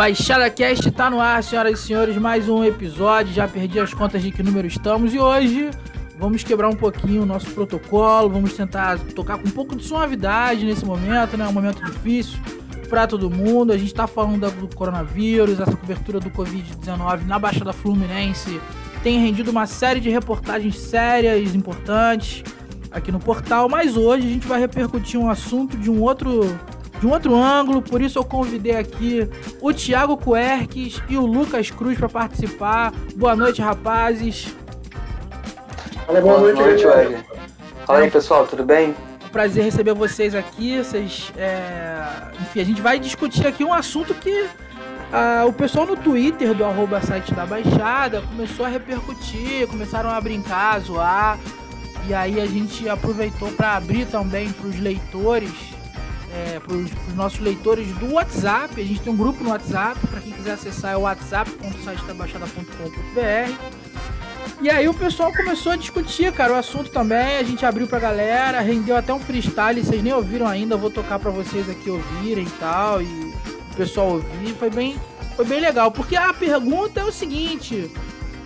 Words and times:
Baixada 0.00 0.48
Cast 0.48 0.90
tá 0.92 1.10
no 1.10 1.20
ar, 1.20 1.44
senhoras 1.44 1.78
e 1.78 1.82
senhores, 1.82 2.16
mais 2.16 2.48
um 2.48 2.64
episódio. 2.64 3.34
Já 3.34 3.46
perdi 3.46 3.78
as 3.78 3.92
contas 3.92 4.22
de 4.22 4.32
que 4.32 4.42
número 4.42 4.66
estamos 4.66 5.12
e 5.12 5.18
hoje 5.18 5.68
vamos 6.18 6.42
quebrar 6.42 6.70
um 6.70 6.74
pouquinho 6.74 7.24
o 7.24 7.26
nosso 7.26 7.50
protocolo, 7.50 8.30
vamos 8.30 8.54
tentar 8.54 8.98
tocar 9.14 9.36
com 9.36 9.46
um 9.46 9.50
pouco 9.50 9.76
de 9.76 9.84
suavidade 9.84 10.64
nesse 10.64 10.86
momento, 10.86 11.36
né? 11.36 11.46
Um 11.46 11.52
momento 11.52 11.84
difícil 11.84 12.38
para 12.88 13.06
todo 13.06 13.28
mundo. 13.28 13.74
A 13.74 13.76
gente 13.76 13.92
tá 13.92 14.06
falando 14.06 14.50
do 14.52 14.74
coronavírus, 14.74 15.60
essa 15.60 15.76
cobertura 15.76 16.18
do 16.18 16.30
Covid-19 16.30 17.26
na 17.26 17.38
Baixada 17.38 17.74
Fluminense 17.74 18.58
tem 19.02 19.20
rendido 19.20 19.50
uma 19.50 19.66
série 19.66 20.00
de 20.00 20.08
reportagens 20.08 20.78
sérias, 20.78 21.54
importantes 21.54 22.42
aqui 22.90 23.12
no 23.12 23.20
portal, 23.20 23.68
mas 23.68 23.98
hoje 23.98 24.26
a 24.26 24.30
gente 24.30 24.48
vai 24.48 24.60
repercutir 24.60 25.20
um 25.20 25.28
assunto 25.28 25.76
de 25.76 25.90
um 25.90 26.00
outro 26.00 26.58
de 27.00 27.06
um 27.06 27.12
outro 27.12 27.34
ângulo, 27.34 27.80
por 27.80 28.02
isso 28.02 28.18
eu 28.18 28.24
convidei 28.24 28.76
aqui 28.76 29.26
o 29.58 29.72
Thiago 29.72 30.18
Querques 30.18 31.02
e 31.08 31.16
o 31.16 31.24
Lucas 31.24 31.70
Cruz 31.70 31.96
para 31.96 32.10
participar. 32.10 32.92
Boa 33.16 33.34
noite, 33.34 33.62
rapazes. 33.62 34.54
Fala, 36.06 36.20
boa, 36.20 36.38
boa 36.38 36.52
noite, 36.52 36.60
noite 36.60 36.86
Wesley. 36.86 37.24
Fala 37.86 37.98
aí, 38.00 38.10
pessoal, 38.10 38.46
tudo 38.46 38.64
bem? 38.64 38.94
Prazer 39.32 39.64
receber 39.64 39.94
vocês 39.94 40.34
aqui. 40.34 40.76
Vocês, 40.76 41.32
é... 41.38 42.04
Enfim, 42.42 42.60
a 42.60 42.64
gente 42.64 42.82
vai 42.82 42.98
discutir 42.98 43.46
aqui 43.46 43.64
um 43.64 43.72
assunto 43.72 44.12
que 44.12 44.46
ah, 45.10 45.44
o 45.46 45.54
pessoal 45.54 45.86
no 45.86 45.96
Twitter 45.96 46.52
do 46.52 46.66
arroba 46.66 47.00
site 47.00 47.32
da 47.32 47.46
Baixada 47.46 48.20
começou 48.28 48.66
a 48.66 48.68
repercutir, 48.68 49.66
começaram 49.68 50.10
a 50.10 50.20
brincar, 50.20 50.74
a 50.74 50.80
zoar. 50.80 51.38
E 52.06 52.12
aí 52.12 52.38
a 52.38 52.46
gente 52.46 52.86
aproveitou 52.90 53.50
para 53.52 53.76
abrir 53.76 54.04
também 54.06 54.52
para 54.52 54.68
os 54.68 54.78
leitores 54.78 55.69
é, 56.32 56.60
para 56.60 56.74
os 56.74 56.90
nossos 57.14 57.40
leitores 57.40 57.88
do 57.98 58.14
WhatsApp. 58.14 58.80
A 58.80 58.84
gente 58.84 59.00
tem 59.00 59.12
um 59.12 59.16
grupo 59.16 59.42
no 59.42 59.50
WhatsApp, 59.50 59.98
para 60.06 60.20
quem 60.20 60.32
quiser 60.32 60.52
acessar 60.52 60.92
é 60.92 60.96
o 60.96 61.00
whatsapp.sitetabaixada.com.br. 61.00 63.80
E 64.62 64.68
aí 64.68 64.88
o 64.88 64.94
pessoal 64.94 65.32
começou 65.32 65.72
a 65.72 65.76
discutir, 65.76 66.30
cara, 66.32 66.52
o 66.52 66.56
assunto 66.56 66.90
também, 66.90 67.38
a 67.38 67.42
gente 67.42 67.64
abriu 67.64 67.86
pra 67.86 67.98
galera, 67.98 68.60
rendeu 68.60 68.94
até 68.94 69.12
um 69.12 69.18
freestyle, 69.18 69.82
vocês 69.82 70.02
nem 70.02 70.12
ouviram 70.12 70.46
ainda, 70.46 70.76
vou 70.76 70.90
tocar 70.90 71.18
para 71.18 71.30
vocês 71.30 71.68
aqui 71.68 71.88
ouvirem 71.88 72.46
e 72.46 72.50
tal, 72.50 73.00
e 73.00 73.34
o 73.72 73.74
pessoal 73.74 74.08
ouvir, 74.08 74.52
foi 74.58 74.68
bem, 74.68 75.00
foi 75.34 75.46
bem 75.46 75.60
legal, 75.60 75.90
porque 75.90 76.14
a 76.14 76.34
pergunta 76.34 77.00
é 77.00 77.04
o 77.04 77.12
seguinte, 77.12 77.90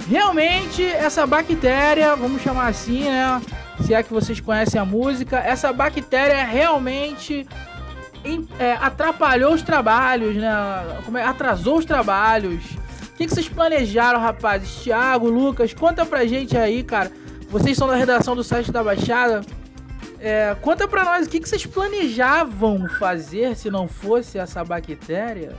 realmente 0.09 0.85
essa 0.85 1.27
bactéria, 1.27 2.15
vamos 2.15 2.43
chamar 2.43 2.69
assim, 2.69 3.05
né, 3.05 3.43
se 3.85 3.93
é 3.93 4.01
que 4.01 4.13
vocês 4.13 4.39
conhecem 4.39 4.81
a 4.81 4.85
música, 4.85 5.39
essa 5.39 5.73
bactéria 5.73 6.45
realmente 6.45 7.45
é, 8.59 8.73
atrapalhou 8.73 9.55
os 9.55 9.63
trabalhos, 9.63 10.35
né? 10.37 10.51
Como 11.05 11.19
é, 11.19 11.25
atrasou 11.25 11.79
os 11.79 11.85
trabalhos. 11.85 12.65
O 12.65 13.17
que, 13.17 13.27
que 13.27 13.35
vocês 13.35 13.49
planejaram, 13.49 14.19
rapazes? 14.19 14.83
Thiago, 14.83 15.29
Lucas, 15.29 15.73
conta 15.73 16.05
pra 16.05 16.27
gente 16.27 16.57
aí, 16.57 16.83
cara. 16.83 17.13
Vocês 17.49 17.77
são 17.77 17.87
da 17.87 17.95
redação 17.95 18.35
do 18.35 18.43
site 18.43 18.73
da 18.73 18.83
Baixada. 18.83 19.43
É, 20.19 20.57
conta 20.61 20.89
pra 20.89 21.05
nós 21.05 21.27
o 21.27 21.31
que, 21.31 21.39
que 21.39 21.49
vocês 21.49 21.67
planejavam 21.67 22.89
fazer 22.99 23.55
se 23.57 23.71
não 23.71 23.87
fosse 23.87 24.39
essa 24.39 24.65
bactéria. 24.65 25.55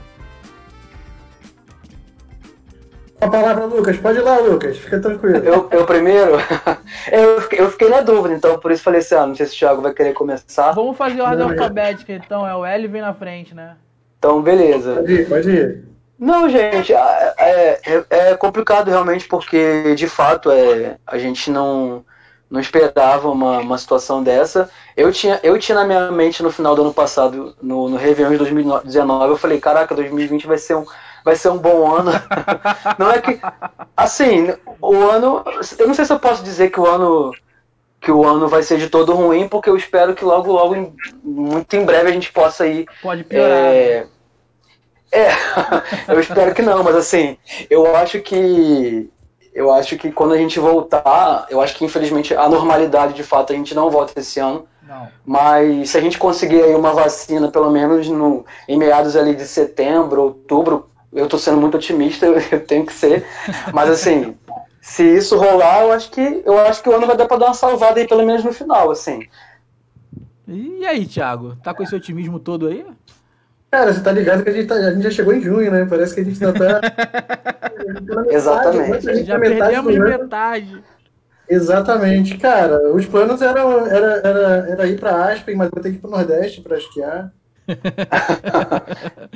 A 3.26 3.30
palavra, 3.30 3.64
Lucas. 3.66 3.96
Pode 3.98 4.18
ir 4.18 4.22
lá, 4.22 4.38
Lucas. 4.38 4.78
Fica 4.78 5.00
tranquilo. 5.00 5.36
Eu, 5.36 5.68
eu 5.70 5.86
primeiro? 5.86 6.32
eu, 7.12 7.40
fiquei, 7.42 7.60
eu 7.60 7.70
fiquei 7.70 7.88
na 7.88 8.00
dúvida, 8.00 8.34
então 8.34 8.58
por 8.58 8.72
isso 8.72 8.82
falei 8.82 9.00
assim: 9.00 9.14
ah, 9.14 9.26
não 9.26 9.34
sei 9.34 9.46
se 9.46 9.54
o 9.54 9.58
Thiago 9.58 9.82
vai 9.82 9.92
querer 9.92 10.12
começar. 10.12 10.72
Vamos 10.72 10.96
fazer 10.96 11.20
ordem 11.20 11.48
alfabética, 11.48 12.12
então. 12.12 12.46
É 12.46 12.54
o 12.54 12.64
L 12.64 12.88
vem 12.88 13.02
na 13.02 13.14
frente, 13.14 13.54
né? 13.54 13.76
Então, 14.18 14.40
beleza. 14.42 14.94
Pode 14.94 15.12
ir, 15.12 15.28
pode 15.28 15.50
ir. 15.50 15.84
Não, 16.18 16.48
gente, 16.48 16.94
é, 16.94 17.80
é, 17.84 18.04
é 18.08 18.36
complicado 18.36 18.88
realmente 18.88 19.28
porque, 19.28 19.94
de 19.94 20.08
fato, 20.08 20.50
é, 20.50 20.96
a 21.06 21.18
gente 21.18 21.50
não, 21.50 22.02
não 22.50 22.58
esperava 22.58 23.28
uma, 23.28 23.58
uma 23.58 23.76
situação 23.76 24.22
dessa. 24.22 24.70
Eu 24.96 25.12
tinha, 25.12 25.38
eu 25.42 25.58
tinha 25.58 25.76
na 25.76 25.84
minha 25.84 26.10
mente 26.10 26.42
no 26.42 26.50
final 26.50 26.74
do 26.74 26.82
ano 26.82 26.94
passado, 26.94 27.54
no, 27.60 27.88
no 27.88 27.96
Réveillon 27.96 28.32
de 28.32 28.38
2019, 28.38 29.30
eu 29.30 29.36
falei, 29.36 29.60
caraca, 29.60 29.94
2020 29.94 30.46
vai 30.46 30.56
ser 30.56 30.76
um, 30.76 30.86
vai 31.26 31.34
ser 31.34 31.48
um 31.48 31.58
bom 31.58 31.92
ano. 31.92 32.12
não 32.96 33.10
é 33.10 33.20
que. 33.20 33.40
Assim, 33.96 34.54
o 34.80 34.94
ano. 34.94 35.42
Eu 35.76 35.88
não 35.88 35.94
sei 35.94 36.04
se 36.04 36.12
eu 36.12 36.20
posso 36.20 36.44
dizer 36.44 36.70
que 36.70 36.78
o 36.78 36.86
ano. 36.86 37.32
Que 38.00 38.12
o 38.12 38.24
ano 38.24 38.46
vai 38.46 38.62
ser 38.62 38.78
de 38.78 38.88
todo 38.88 39.14
ruim, 39.14 39.48
porque 39.48 39.68
eu 39.68 39.76
espero 39.76 40.14
que 40.14 40.24
logo, 40.24 40.52
logo, 40.52 40.94
muito 41.24 41.74
em 41.74 41.84
breve 41.84 42.10
a 42.10 42.12
gente 42.12 42.32
possa 42.32 42.64
ir. 42.64 42.86
Pode 43.02 43.24
piorar. 43.24 43.50
É, 43.50 44.06
é 45.10 45.28
eu 46.06 46.20
espero 46.20 46.54
que 46.54 46.62
não, 46.62 46.84
mas 46.84 46.94
assim, 46.94 47.36
eu 47.68 47.96
acho 47.96 48.20
que. 48.20 49.10
Eu 49.52 49.72
acho 49.72 49.96
que 49.96 50.12
quando 50.12 50.34
a 50.34 50.36
gente 50.36 50.60
voltar, 50.60 51.46
eu 51.48 51.62
acho 51.62 51.74
que 51.74 51.84
infelizmente 51.84 52.34
a 52.34 52.46
normalidade 52.46 53.14
de 53.14 53.22
fato 53.22 53.54
a 53.54 53.56
gente 53.56 53.74
não 53.74 53.90
volta 53.90 54.20
esse 54.20 54.38
ano. 54.38 54.68
Não. 54.86 55.08
Mas 55.24 55.90
se 55.90 55.98
a 55.98 56.00
gente 56.00 56.18
conseguir 56.18 56.62
aí 56.62 56.74
uma 56.74 56.92
vacina, 56.92 57.50
pelo 57.50 57.70
menos 57.70 58.06
no, 58.08 58.44
em 58.68 58.78
meados 58.78 59.16
ali 59.16 59.34
de 59.34 59.46
setembro, 59.46 60.22
outubro, 60.22 60.90
eu 61.12 61.28
tô 61.28 61.38
sendo 61.38 61.60
muito 61.60 61.76
otimista, 61.76 62.26
eu 62.52 62.64
tenho 62.64 62.86
que 62.86 62.92
ser. 62.92 63.24
Mas 63.72 63.90
assim, 63.90 64.36
se 64.80 65.02
isso 65.02 65.36
rolar, 65.36 65.82
eu 65.82 65.92
acho 65.92 66.10
que 66.10 66.42
eu 66.44 66.58
acho 66.58 66.82
que 66.82 66.88
o 66.88 66.94
ano 66.94 67.06
vai 67.06 67.16
dar 67.16 67.26
para 67.26 67.38
dar 67.38 67.46
uma 67.46 67.54
salvada 67.54 67.98
aí, 67.98 68.06
pelo 68.06 68.24
menos 68.24 68.44
no 68.44 68.52
final, 68.52 68.90
assim. 68.90 69.26
E 70.46 70.86
aí, 70.86 71.06
Thiago? 71.06 71.56
Tá 71.56 71.74
com 71.74 71.82
esse 71.82 71.94
otimismo 71.94 72.38
todo 72.38 72.68
aí? 72.68 72.86
Cara, 73.70 73.92
você 73.92 74.00
tá 74.00 74.12
ligado 74.12 74.44
que 74.44 74.50
a 74.50 74.52
gente, 74.52 74.68
tá, 74.68 74.74
a 74.74 74.92
gente 74.92 75.02
já 75.02 75.10
chegou 75.10 75.34
em 75.34 75.40
junho, 75.40 75.70
né? 75.72 75.84
Parece 75.84 76.14
que 76.14 76.20
a 76.20 76.24
gente 76.24 76.42
ainda 76.44 76.58
tá. 76.58 76.80
Exatamente. 78.30 79.02
Gente 79.02 79.24
já 79.24 79.38
perdemos 79.38 79.94
metade, 79.94 80.22
metade. 80.22 80.84
Exatamente. 81.48 82.38
Cara, 82.38 82.94
os 82.94 83.04
planos 83.06 83.42
eram 83.42 83.86
era, 83.86 84.20
era, 84.24 84.68
era 84.70 84.86
ir 84.86 84.98
pra 84.98 85.32
Aspen, 85.32 85.56
mas 85.56 85.68
vou 85.70 85.82
ter 85.82 85.90
que 85.90 85.96
ir 85.96 86.00
pro 86.00 86.10
Nordeste 86.10 86.60
pra 86.60 86.78
esquiar. 86.78 87.32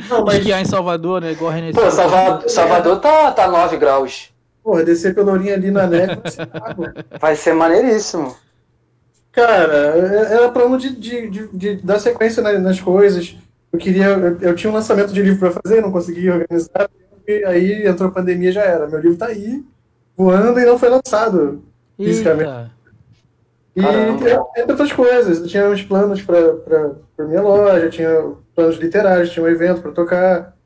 Não, 0.09 0.25
mas... 0.25 0.37
Esquiar 0.37 0.61
em 0.61 0.65
Salvador, 0.65 1.21
né? 1.21 1.33
Igual 1.33 1.53
a 1.53 1.73
Pô, 1.73 1.91
Salvador, 1.91 2.49
Salvador 2.49 3.01
tá, 3.01 3.33
tá 3.33 3.49
9 3.49 3.77
graus. 3.77 4.33
Porra, 4.63 4.85
descer 4.85 5.15
pelo 5.15 5.31
Ourinho 5.31 5.55
ali 5.55 5.71
na 5.71 5.87
neve 5.87 6.19
vai 7.21 7.35
ser 7.35 7.55
maneiríssimo. 7.55 8.37
Cara, 9.33 9.73
era 10.31 10.51
plano 10.51 10.77
de, 10.77 10.95
de, 10.95 11.31
de, 11.31 11.49
de 11.49 11.77
dar 11.77 11.99
sequência 11.99 12.43
nas 12.59 12.81
coisas. 12.81 13.37
Eu 13.73 13.79
queria. 13.79 14.07
Eu, 14.07 14.39
eu, 14.41 14.55
tinha 14.55 14.71
um 14.71 14.75
lançamento 14.75 15.13
de 15.13 15.23
livro 15.23 15.39
para 15.39 15.61
fazer, 15.63 15.81
não 15.81 15.93
consegui 15.93 16.29
organizar. 16.29 16.91
E 17.27 17.45
aí 17.45 17.87
entrou 17.87 18.09
a 18.09 18.13
pandemia 18.13 18.53
já 18.53 18.63
era. 18.63 18.89
Meu 18.89 19.01
livro 19.01 19.17
tá 19.17 19.27
aí, 19.27 19.65
voando 20.17 20.59
e 20.59 20.67
não 20.67 20.79
foi 20.79 20.89
lançado 20.89 21.63
Eita. 21.99 22.11
fisicamente. 22.13 22.71
E 23.75 23.83
entre 23.83 24.37
outras 24.69 24.93
coisas, 24.93 25.41
eu 25.41 25.47
tinha 25.47 25.69
uns 25.69 25.83
planos 25.83 26.23
para 26.23 27.27
minha 27.27 27.41
loja, 27.41 27.89
tinha 27.89 28.33
planos 28.55 28.77
literários, 28.77 29.31
tinha 29.31 29.45
um 29.45 29.49
evento 29.49 29.81
para 29.81 29.93
tocar, 29.93 30.57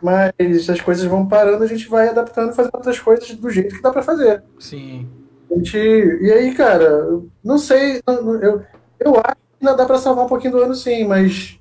mas 0.00 0.68
as 0.68 0.80
coisas 0.80 1.04
vão 1.04 1.26
parando, 1.26 1.64
a 1.64 1.66
gente 1.66 1.88
vai 1.88 2.08
adaptando 2.08 2.52
e 2.52 2.56
fazendo 2.56 2.74
outras 2.74 2.98
coisas 2.98 3.34
do 3.34 3.50
jeito 3.50 3.74
que 3.74 3.82
dá 3.82 3.90
para 3.90 4.02
fazer. 4.02 4.42
Sim. 4.58 5.08
A 5.50 5.56
gente, 5.56 5.76
e 5.76 6.32
aí, 6.32 6.54
cara, 6.54 7.20
não 7.42 7.58
sei, 7.58 8.00
eu, 8.06 8.62
eu 9.00 9.16
acho 9.16 9.36
que 9.36 9.66
ainda 9.66 9.76
dá 9.76 9.84
para 9.84 9.98
salvar 9.98 10.24
um 10.24 10.28
pouquinho 10.28 10.52
do 10.52 10.62
ano 10.62 10.74
sim, 10.74 11.04
mas 11.04 11.58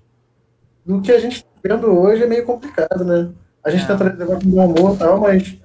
do 0.85 1.01
que 1.01 1.11
a 1.11 1.19
gente 1.19 1.37
está 1.37 1.49
vendo 1.63 1.87
hoje 1.87 2.23
é 2.23 2.27
meio 2.27 2.45
complicado, 2.45 3.03
né? 3.03 3.29
A 3.63 3.69
gente 3.69 3.83
é. 3.83 3.87
tenta 3.87 4.03
levar 4.03 4.39
com 4.39 4.49
bom 4.49 4.61
amor 4.61 4.95
e 4.95 4.97
tal, 4.97 5.19
mas 5.19 5.57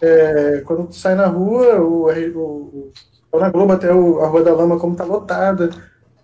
é, 0.00 0.62
quando 0.64 0.88
tu 0.88 0.94
sai 0.94 1.14
na 1.14 1.26
rua, 1.26 1.80
o, 1.80 2.06
o, 2.08 2.92
na 3.38 3.50
Globo 3.50 3.72
até 3.72 3.92
o, 3.92 4.20
a 4.20 4.26
Rua 4.26 4.42
da 4.42 4.52
Lama 4.52 4.78
como 4.78 4.92
está 4.92 5.04
lotada. 5.04 5.70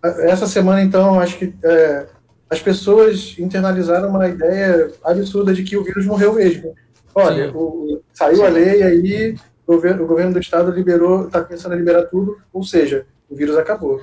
Essa 0.03 0.47
semana, 0.47 0.83
então, 0.83 1.21
acho 1.21 1.39
que 1.39 1.55
é, 1.62 2.06
as 2.49 2.61
pessoas 2.61 3.37
internalizaram 3.39 4.09
uma 4.09 4.28
ideia 4.28 4.92
absurda 5.04 5.53
de 5.53 5.63
que 5.63 5.77
o 5.77 5.84
vírus 5.84 6.07
morreu 6.07 6.33
mesmo. 6.33 6.75
Olha, 7.15 7.51
o, 7.54 8.01
saiu 8.13 8.45
a 8.45 8.48
lei 8.48 8.83
aí, 8.83 9.36
o 9.66 9.72
governo, 9.72 10.04
o 10.04 10.07
governo 10.07 10.33
do 10.33 10.39
estado 10.39 10.71
liberou, 10.71 11.27
está 11.27 11.42
começando 11.42 11.72
a 11.72 11.77
liberar 11.77 12.03
tudo, 12.04 12.39
ou 12.53 12.63
seja, 12.63 13.07
o 13.28 13.34
vírus 13.34 13.57
acabou. 13.57 14.01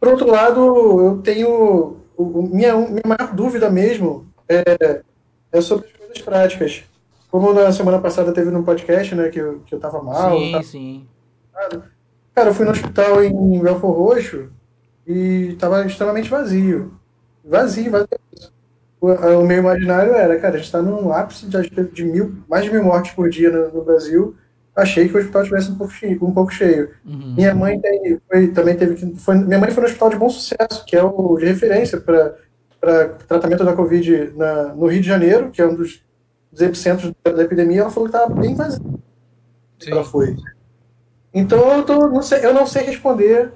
Por 0.00 0.08
outro 0.08 0.30
lado, 0.30 0.60
eu 0.60 1.20
tenho 1.22 1.96
o, 2.16 2.42
minha, 2.42 2.74
minha 2.76 3.02
maior 3.04 3.34
dúvida 3.34 3.70
mesmo 3.70 4.26
é, 4.48 5.02
é 5.52 5.60
sobre 5.60 5.86
as 5.86 5.92
coisas 5.92 6.22
práticas. 6.22 6.84
Como 7.30 7.52
na 7.52 7.70
semana 7.72 7.98
passada 7.98 8.32
teve 8.32 8.50
no 8.50 8.62
podcast, 8.62 9.14
né, 9.14 9.28
que 9.28 9.38
eu, 9.38 9.60
que 9.66 9.74
eu 9.74 9.78
tava 9.78 10.02
mal. 10.02 10.38
Sim, 10.38 10.52
tava, 10.52 10.64
sim. 10.64 11.06
Cara, 12.34 12.50
eu 12.50 12.54
fui 12.54 12.64
no 12.64 12.72
hospital 12.72 13.22
em 13.24 13.60
Belfor 13.60 13.92
Roxo 13.92 14.50
e 15.06 15.52
estava 15.52 15.84
extremamente 15.86 16.28
vazio. 16.28 16.94
Vazio, 17.44 17.90
vazio. 17.90 18.08
O, 19.00 19.10
o, 19.10 19.46
meu 19.46 19.58
imaginário 19.58 20.12
era, 20.12 20.38
cara, 20.38 20.54
a 20.54 20.56
gente 20.56 20.66
está 20.66 20.82
num 20.82 21.12
ápice 21.12 21.46
de, 21.46 21.68
de, 21.92 22.04
mil, 22.04 22.36
mais 22.48 22.64
de 22.64 22.70
mil 22.70 22.82
mortes 22.82 23.12
por 23.12 23.28
dia 23.28 23.50
no, 23.50 23.72
no, 23.72 23.84
Brasil. 23.84 24.34
Achei 24.74 25.08
que 25.08 25.14
o 25.14 25.18
hospital 25.18 25.42
estivesse 25.42 25.70
um 25.70 25.76
pouco 25.76 25.92
cheio. 25.92 26.24
Um 26.24 26.32
pouco 26.32 26.52
cheio. 26.52 26.90
Uhum. 27.04 27.34
Minha 27.36 27.54
mãe 27.54 27.80
tem, 27.80 28.20
foi, 28.28 28.48
também 28.48 28.76
teve 28.76 28.94
que. 28.94 29.18
Foi, 29.18 29.36
minha 29.36 29.58
mãe 29.58 29.70
foi 29.70 29.82
no 29.82 29.86
hospital 29.86 30.10
de 30.10 30.16
bom 30.16 30.28
sucesso, 30.28 30.84
que 30.86 30.96
é 30.96 31.02
o 31.02 31.36
de 31.38 31.46
referência 31.46 32.00
para 32.00 32.34
tratamento 33.26 33.64
da 33.64 33.72
Covid 33.72 34.32
na, 34.36 34.74
no 34.74 34.86
Rio 34.86 35.00
de 35.00 35.08
Janeiro, 35.08 35.50
que 35.50 35.62
é 35.62 35.66
um 35.66 35.74
dos 35.74 36.04
dos 36.56 36.62
epicentros 36.62 37.12
da 37.22 37.42
epidemia, 37.42 37.82
ela 37.82 37.90
falou 37.90 38.08
que 38.08 38.16
estava 38.16 38.34
bem 38.34 38.54
vazia. 38.54 38.80
Sim. 39.78 39.90
Ela 39.90 40.04
foi. 40.04 40.34
Então 41.32 41.76
eu, 41.76 41.82
tô, 41.84 42.08
não 42.08 42.22
sei, 42.22 42.44
eu 42.44 42.54
não 42.54 42.66
sei 42.66 42.82
responder 42.82 43.52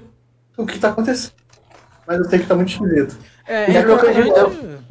o 0.57 0.67
que 0.67 0.77
está 0.77 0.89
acontecendo. 0.91 1.35
Mas 2.07 2.19
eu 2.19 2.25
sei 2.25 2.39
que 2.39 2.45
está 2.45 2.55
muito 2.55 2.73
esquisito. 2.73 3.17
É, 3.47 3.65
é 3.65 3.81
importante... 3.81 4.31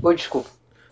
Oh, 0.01 0.13
desculpa. 0.13 0.49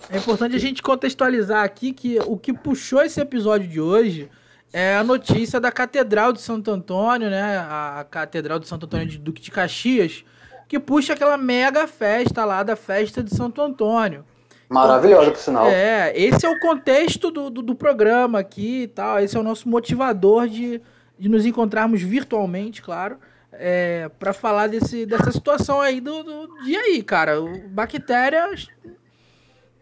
É 0.10 0.18
importante 0.18 0.56
a 0.56 0.60
gente 0.60 0.82
contextualizar 0.82 1.64
aqui 1.64 1.92
que 1.92 2.20
o 2.26 2.38
que 2.38 2.54
puxou 2.54 3.02
esse 3.02 3.20
episódio 3.20 3.68
de 3.68 3.82
hoje 3.82 4.30
é 4.72 4.96
a 4.96 5.04
notícia 5.04 5.60
da 5.60 5.72
Catedral 5.72 6.32
de 6.32 6.42
Santo 6.42 6.72
Antônio, 6.72 7.30
né? 7.30 7.58
A 7.60 8.06
Catedral 8.10 8.60
de 8.60 8.68
Santo 8.68 8.86
Antônio 8.86 9.06
de 9.06 9.18
Duque 9.18 9.42
de 9.42 9.52
Caxias, 9.52 10.24
que 10.68 10.80
puxa 10.80 11.14
aquela 11.14 11.38
mega 11.38 11.88
festa 11.88 12.46
lá 12.46 12.64
da 12.64 12.76
festa 12.76 13.24
de 13.24 13.36
Santo 13.36 13.62
Antônio. 13.62 14.24
Maravilhosa, 14.70 15.32
por 15.32 15.40
sinal. 15.40 15.68
É, 15.68 16.12
esse 16.16 16.46
é 16.46 16.50
o 16.50 16.60
contexto 16.60 17.32
do, 17.32 17.50
do, 17.50 17.62
do 17.62 17.76
programa 17.76 18.40
aqui 18.40 18.84
e 18.84 18.88
tal. 18.88 19.20
Esse 19.20 19.38
é 19.38 19.40
o 19.40 19.44
nosso 19.44 19.70
motivador 19.70 20.48
de, 20.48 20.82
de 21.18 21.30
nos 21.30 21.46
encontrarmos 21.46 22.02
virtualmente, 22.02 22.82
claro. 22.82 23.18
É, 23.52 24.10
para 24.20 24.34
falar 24.34 24.68
desse, 24.68 25.06
dessa 25.06 25.32
situação 25.32 25.82
aí 25.82 26.00
do, 26.00 26.24
do 26.24 26.64
dia 26.64 26.80
aí, 26.80 27.02
cara. 27.02 27.42
O 27.42 27.68
bactérias, 27.70 28.68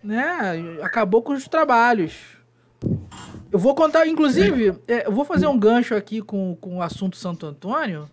né, 0.03 0.79
acabou 0.81 1.21
com 1.21 1.33
os 1.33 1.47
trabalhos. 1.47 2.13
Eu 3.51 3.59
vou 3.59 3.73
contar, 3.73 4.07
inclusive, 4.07 4.79
é, 4.87 5.07
eu 5.07 5.11
vou 5.11 5.25
fazer 5.25 5.47
um 5.47 5.57
gancho 5.57 5.95
aqui 5.95 6.21
com, 6.21 6.55
com 6.59 6.77
o 6.77 6.81
assunto 6.81 7.17
Santo 7.17 7.45
Antônio. 7.45 8.09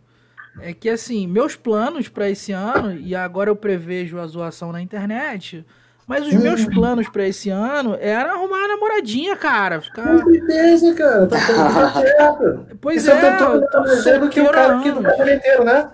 É 0.60 0.72
que, 0.72 0.88
assim, 0.88 1.26
meus 1.26 1.56
planos 1.56 2.08
para 2.08 2.28
esse 2.28 2.52
ano, 2.52 2.92
e 2.98 3.14
agora 3.14 3.48
eu 3.48 3.56
prevejo 3.56 4.18
a 4.18 4.26
zoação 4.26 4.70
na 4.70 4.82
internet, 4.82 5.64
mas 6.06 6.26
os 6.26 6.34
meus 6.34 6.64
planos 6.66 7.08
para 7.08 7.26
esse 7.26 7.48
ano 7.48 7.96
era 8.00 8.32
arrumar 8.32 8.58
uma 8.58 8.68
namoradinha, 8.68 9.36
cara. 9.36 9.80
Ficar... 9.80 10.02
Com 10.02 10.30
certeza, 10.30 10.94
cara. 10.94 11.26
Tá 11.26 11.38
certo. 12.00 12.66
Pois 12.80 13.06
é, 13.06 13.34
Antônio, 13.34 13.66
tô 13.70 13.86
solteiro 13.86 14.28
que 14.28 14.40
o 14.40 14.50
cara 14.50 14.78
aqui 14.78 14.90
do 14.90 15.02
casamenteiro, 15.02 15.64
né? 15.64 15.90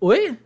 Oi? 0.00 0.38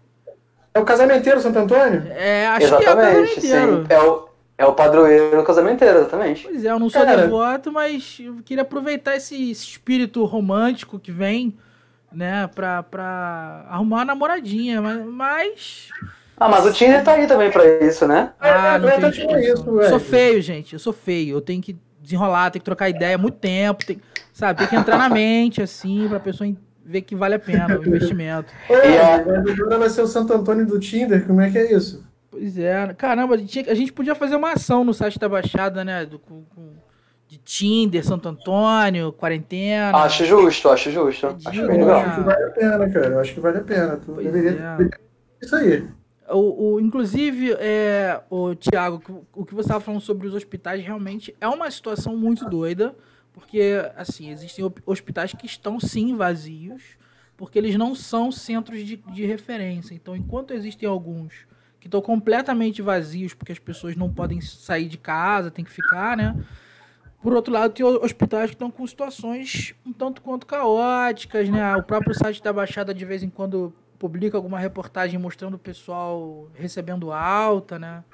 É 0.73 0.81
o 0.81 0.85
casamenteiro 0.85 1.41
Santo 1.41 1.59
Antônio? 1.59 2.05
É, 2.11 2.49
acho 2.49 2.67
Exatamente, 2.67 2.85
que 2.85 2.89
é 2.89 2.93
o 2.93 2.97
casamenteiro. 2.97 3.77
Sim. 3.77 3.87
É 3.89 4.01
o, 4.01 4.29
é 4.57 4.67
o 4.67 4.73
padroeiro 4.73 5.45
casamenteiro, 5.45 5.99
exatamente. 5.99 6.45
Pois 6.45 6.65
é, 6.65 6.71
eu 6.71 6.79
não 6.79 6.91
sou 6.91 7.05
Cara, 7.05 7.23
devoto, 7.23 7.71
mas 7.71 8.19
eu 8.19 8.39
queria 8.45 8.63
aproveitar 8.63 9.15
esse 9.15 9.51
espírito 9.51 10.25
romântico 10.25 10.99
que 10.99 11.13
vem, 11.13 11.57
né, 12.13 12.49
pra, 12.55 12.83
pra 12.83 13.67
arrumar 13.69 13.99
uma 13.99 14.05
namoradinha, 14.05 14.81
mas, 14.81 15.05
mas... 15.07 15.89
Ah, 16.37 16.49
mas 16.49 16.67
o 16.67 16.73
Tinder 16.73 17.03
tá 17.05 17.13
aí 17.13 17.27
também 17.27 17.51
pra 17.51 17.65
isso, 17.85 18.07
né? 18.07 18.33
Ah, 18.41 18.79
não 18.79 18.91
tem 19.01 19.11
tipo 19.11 19.37
isso, 19.37 19.77
velho. 19.77 19.89
Sou 19.89 20.01
feio, 20.01 20.43
gente, 20.43 20.73
eu 20.73 20.79
sou 20.79 20.93
feio. 20.93 21.37
Eu 21.37 21.41
tenho 21.41 21.63
que 21.63 21.77
desenrolar, 22.01 22.51
tenho 22.51 22.61
que 22.61 22.65
trocar 22.65 22.89
ideia 22.89 23.17
muito 23.17 23.39
tempo, 23.39 23.85
tem, 23.85 24.01
sabe? 24.33 24.59
Tem 24.59 24.69
que 24.69 24.77
entrar 24.77 24.99
na 24.99 25.09
mente, 25.09 25.63
assim, 25.63 26.07
pra 26.09 26.21
pessoa 26.21 26.53
ver 26.85 27.01
que 27.03 27.17
vale 27.17 27.37
a 27.37 27.39
pena 27.39 27.79
o 27.79 27.87
investimento. 27.87 28.53
Ô, 28.69 28.75
a... 28.75 29.53
agora 29.53 29.79
vai 29.79 29.89
ser 29.89 30.03
o 30.03 30.07
Santo 30.07 30.33
Antônio 30.33 30.67
do 30.67 30.79
Tinder, 30.79 31.27
como 31.27 31.41
é 31.41 31.51
que 31.51 31.59
é 31.59 31.73
isso? 31.73 32.05
Pois 32.31 32.59
é. 32.59 32.93
Caramba, 32.95 33.37
a 33.37 33.39
gente, 33.39 33.71
a 33.71 33.75
gente 33.75 33.93
podia 33.93 34.15
fazer 34.15 34.37
uma 34.37 34.53
ação 34.53 34.85
no 34.85 34.93
site 34.93 35.19
da 35.19 35.29
Baixada, 35.29 35.85
né? 35.85 36.05
Do, 36.05 36.19
com, 36.19 36.43
com, 36.55 36.73
de 37.29 37.39
Tinder, 37.39 38.05
Santo 38.05 38.29
Antônio, 38.29 39.13
quarentena. 39.13 39.97
Acho 39.99 40.25
justo, 40.25 40.69
acho 40.69 40.91
justo. 40.91 41.27
É 41.27 41.49
acho 41.49 41.67
bem 41.67 41.79
legal. 41.79 42.01
Acho 42.01 42.17
que 42.17 42.23
vale 42.23 42.45
a 42.45 42.51
pena, 42.51 42.91
cara. 42.91 43.07
Eu 43.07 43.21
acho 43.21 43.35
que 43.35 43.41
vale 43.41 43.59
a 43.59 43.63
pena. 43.63 43.97
Tu 44.05 44.13
deveria 44.13 44.51
é. 44.51 45.45
isso 45.45 45.57
aí. 45.57 45.85
O, 46.29 46.75
o, 46.75 46.81
inclusive, 46.81 47.53
é, 47.59 48.23
o 48.31 48.55
Tiago, 48.55 49.27
o 49.33 49.45
que 49.45 49.55
você 49.55 49.67
estava 49.67 49.81
falando 49.81 50.01
sobre 50.01 50.27
os 50.27 50.35
hospitais 50.35 50.83
realmente 50.83 51.35
é 51.41 51.47
uma 51.47 51.71
situação 51.71 52.17
muito 52.17 52.49
doida, 52.49 52.97
porque 53.33 53.61
assim 53.97 54.31
existem 54.31 54.65
hospitais 54.87 55.33
que 55.33 55.45
estão 55.45 55.79
sim 55.79 56.17
vazios, 56.17 56.83
porque 57.37 57.59
eles 57.59 57.77
não 57.77 57.95
são 57.95 58.33
centros 58.33 58.87
de, 58.87 58.97
de 58.97 59.27
referência. 59.27 59.95
Então, 59.95 60.17
enquanto 60.17 60.53
existem 60.53 60.89
alguns 60.89 61.47
que 61.79 61.89
estão 61.89 62.01
completamente 62.01 62.81
vazios 62.81 63.35
porque 63.35 63.53
as 63.53 63.59
pessoas 63.59 63.95
não 63.95 64.11
podem 64.11 64.41
sair 64.41 64.89
de 64.89 64.97
casa, 64.97 65.51
tem 65.51 65.65
que 65.65 65.71
ficar, 65.71 66.17
né? 66.17 66.35
Por 67.21 67.35
outro 67.35 67.53
lado, 67.53 67.75
tem 67.75 67.85
hospitais 67.85 68.51
que 68.51 68.55
estão 68.55 68.71
com 68.71 68.87
situações 68.87 69.75
um 69.85 69.93
tanto 69.93 70.23
quanto 70.23 70.47
caóticas, 70.47 71.49
né? 71.49 71.77
O 71.77 71.83
próprio 71.83 72.15
site 72.15 72.43
da 72.43 72.53
Baixada 72.53 72.95
de 72.95 73.05
vez 73.05 73.23
em 73.23 73.29
quando 73.29 73.75
publica 73.99 74.37
alguma 74.37 74.59
reportagem 74.59 75.19
mostrando 75.19 75.55
o 75.55 75.59
pessoal 75.59 76.49
recebendo 76.55 77.13
alta, 77.13 77.79
né? 77.79 78.05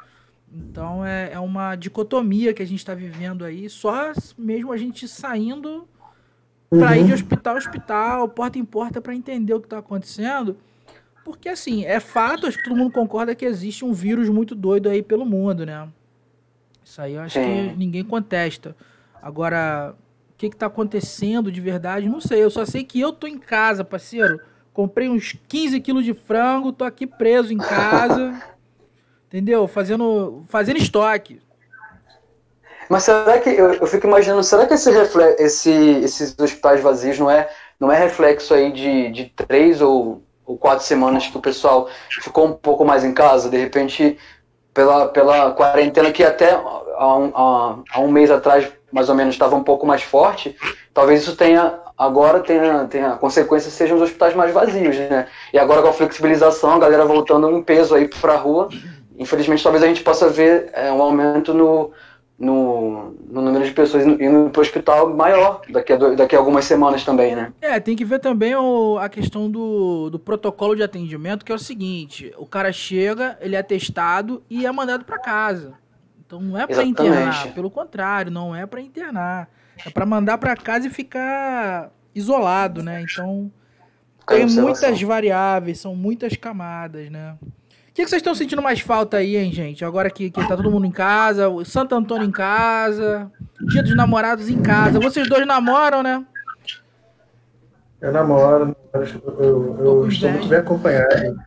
Então 0.53 1.05
é, 1.05 1.33
é 1.33 1.39
uma 1.39 1.77
dicotomia 1.77 2.53
que 2.53 2.63
a 2.63 2.67
gente 2.67 2.79
está 2.79 2.95
vivendo 2.95 3.45
aí, 3.45 3.69
só 3.69 4.13
mesmo 4.37 4.73
a 4.73 4.77
gente 4.77 5.07
saindo 5.07 5.89
para 6.71 6.97
ir 6.97 7.05
de 7.05 7.11
uhum. 7.11 7.15
hospital 7.15 7.55
a 7.55 7.59
hospital, 7.59 8.29
porta 8.29 8.59
em 8.59 8.65
porta 8.65 9.01
para 9.01 9.15
entender 9.15 9.53
o 9.55 9.61
que 9.61 9.67
está 9.67 9.79
acontecendo. 9.79 10.57
Porque, 11.25 11.49
assim, 11.49 11.85
é 11.85 12.01
fato, 12.01 12.47
acho 12.47 12.59
que 12.59 12.65
todo 12.65 12.77
mundo 12.77 12.93
concorda 12.93 13.35
que 13.35 13.45
existe 13.45 13.85
um 13.85 13.93
vírus 13.93 14.29
muito 14.29 14.55
doido 14.55 14.89
aí 14.89 15.03
pelo 15.03 15.27
mundo, 15.27 15.67
né? 15.67 15.89
Isso 16.83 17.01
aí 17.01 17.15
eu 17.15 17.21
acho 17.21 17.39
que 17.39 17.77
ninguém 17.77 18.05
contesta. 18.05 18.75
Agora, 19.23 19.95
o 20.31 20.37
que, 20.37 20.49
que 20.49 20.57
tá 20.57 20.67
acontecendo 20.67 21.53
de 21.53 21.61
verdade, 21.61 22.09
não 22.09 22.21
sei. 22.21 22.43
Eu 22.43 22.51
só 22.51 22.65
sei 22.65 22.85
que 22.85 22.99
eu 22.99 23.13
tô 23.13 23.27
em 23.27 23.39
casa, 23.39 23.85
parceiro. 23.85 24.41
Comprei 24.73 25.09
uns 25.09 25.37
15 25.49 25.81
quilos 25.81 26.05
de 26.05 26.15
frango, 26.15 26.73
tô 26.73 26.85
aqui 26.85 27.07
preso 27.07 27.53
em 27.53 27.59
casa. 27.59 28.41
entendeu? 29.29 29.67
Fazendo, 29.69 30.43
fazendo 30.49 30.79
estoque. 30.79 31.41
Mas 32.89 33.05
será 33.05 33.39
que, 33.39 33.51
eu, 33.51 33.75
eu 33.75 33.87
fico 33.87 34.07
imaginando, 34.07 34.43
será 34.43 34.67
que 34.67 34.75
esse 34.75 34.91
reflexo, 34.91 35.43
esse, 35.43 35.71
esses 35.71 36.37
hospitais 36.37 36.81
vazios 36.81 37.19
não 37.19 37.31
é, 37.31 37.49
não 37.79 37.93
é 37.93 37.97
reflexo 37.97 38.53
aí 38.53 38.73
de, 38.73 39.11
de 39.11 39.27
três 39.37 39.81
ou 39.81 40.23
ou 40.51 40.59
quatro 40.59 40.85
semanas 40.85 41.29
que 41.29 41.39
o 41.39 41.41
pessoal 41.41 41.89
ficou 42.23 42.47
um 42.47 42.53
pouco 42.53 42.85
mais 42.85 43.05
em 43.05 43.15
casa, 43.15 43.49
de 43.49 43.57
repente, 43.57 44.19
pela, 44.75 45.07
pela 45.07 45.53
quarentena 45.53 46.11
que 46.11 46.25
até 46.25 46.51
há 46.51 47.17
um, 47.17 47.33
há, 47.35 47.79
há 47.93 48.01
um 48.01 48.11
mês 48.11 48.33
atrás, 48.33 48.69
mais 48.91 49.09
ou 49.09 49.15
menos, 49.15 49.35
estava 49.35 49.55
um 49.55 49.63
pouco 49.63 49.87
mais 49.87 50.03
forte, 50.03 50.57
talvez 50.93 51.23
isso 51.23 51.37
tenha 51.37 51.79
agora 52.01 52.41
tenha, 52.41 52.87
tenha 52.87 53.11
consequências 53.11 53.75
sejam 53.75 53.99
os 53.99 54.03
hospitais 54.03 54.35
mais 54.35 54.55
vazios, 54.55 54.97
né? 54.97 55.27
E 55.53 55.59
agora 55.59 55.83
com 55.83 55.89
a 55.89 55.93
flexibilização, 55.93 56.73
a 56.73 56.79
galera 56.79 57.05
voltando 57.05 57.51
em 57.51 57.63
peso 57.63 57.95
aí 57.95 58.09
para 58.09 58.33
a 58.33 58.39
rua, 58.39 58.71
infelizmente 59.19 59.63
talvez 59.63 59.85
a 59.85 59.87
gente 59.87 60.03
possa 60.03 60.31
ver 60.31 60.71
é, 60.73 60.91
um 60.91 61.03
aumento 61.03 61.53
no, 61.53 61.91
no, 62.39 63.15
no 63.31 63.43
número 63.43 63.67
de 63.67 63.73
pessoas 63.73 64.07
indo 64.07 64.49
para 64.49 64.61
o 64.61 64.63
hospital 64.63 65.15
maior 65.15 65.61
daqui 65.69 65.93
a, 65.93 65.97
daqui 65.97 66.35
a 66.35 66.39
algumas 66.39 66.65
semanas 66.65 67.05
também, 67.05 67.37
né? 67.37 67.53
É, 67.61 67.79
tem 67.79 67.95
que 67.95 68.05
ver 68.05 68.19
também 68.19 68.57
o, 68.57 68.97
a 68.99 69.11
questão 69.11 69.51
do, 69.51 70.09
do 70.09 70.19
protocolo 70.19 70.75
de 70.75 70.83
atendimento, 70.83 71.45
que 71.45 71.53
é 71.53 71.55
o 71.55 71.59
seguinte: 71.59 72.33
o 72.39 72.47
cara 72.47 72.73
chega, 72.73 73.37
ele 73.43 73.57
é 73.57 73.63
testado 73.63 74.43
e 74.49 74.65
é 74.65 74.73
mandado 74.73 75.05
para 75.05 75.19
casa. 75.19 75.75
Então 76.27 76.41
não 76.41 76.59
é 76.59 76.67
para 76.67 76.83
internar, 76.83 77.53
pelo 77.53 77.71
contrário, 77.71 78.33
não 78.33 78.57
é 78.57 78.65
para 78.65 78.81
internar. 78.81 79.51
É 79.87 79.91
para 79.91 80.07
mandar 80.07 80.39
para 80.39 80.57
casa 80.57 80.87
e 80.87 80.91
ficar 80.91 81.91
isolado, 82.15 82.83
né? 82.83 83.03
Então 83.03 83.51
tem 84.27 84.47
muitas 84.47 85.01
variáveis, 85.03 85.81
são 85.81 85.95
muitas 85.95 86.37
camadas, 86.37 87.11
né? 87.11 87.37
O 87.43 87.93
que, 87.93 88.05
que 88.05 88.09
vocês 88.09 88.21
estão 88.21 88.35
sentindo 88.35 88.63
mais 88.63 88.81
falta 88.81 89.17
aí, 89.17 89.37
hein, 89.37 89.53
gente? 89.53 89.85
Agora 89.85 90.09
que, 90.11 90.31
que 90.31 90.47
tá 90.47 90.57
todo 90.57 90.71
mundo 90.71 90.87
em 90.87 90.93
casa, 90.93 91.49
o 91.49 91.65
Santo 91.65 91.95
Antônio 91.95 92.27
em 92.27 92.31
casa, 92.31 93.31
Dia 93.69 93.83
dos 93.83 93.97
Namorados 93.97 94.49
em 94.49 94.63
casa. 94.63 95.01
Vocês 95.01 95.29
dois 95.29 95.47
namoram, 95.47 96.03
né? 96.03 96.25
Eu 98.01 98.13
namoro, 98.13 98.75
eu, 98.95 99.03
eu, 99.39 99.79
eu 99.79 100.09
estou 100.09 100.31
muito 100.31 100.49
bem 100.49 100.59
acompanhado. 100.59 101.39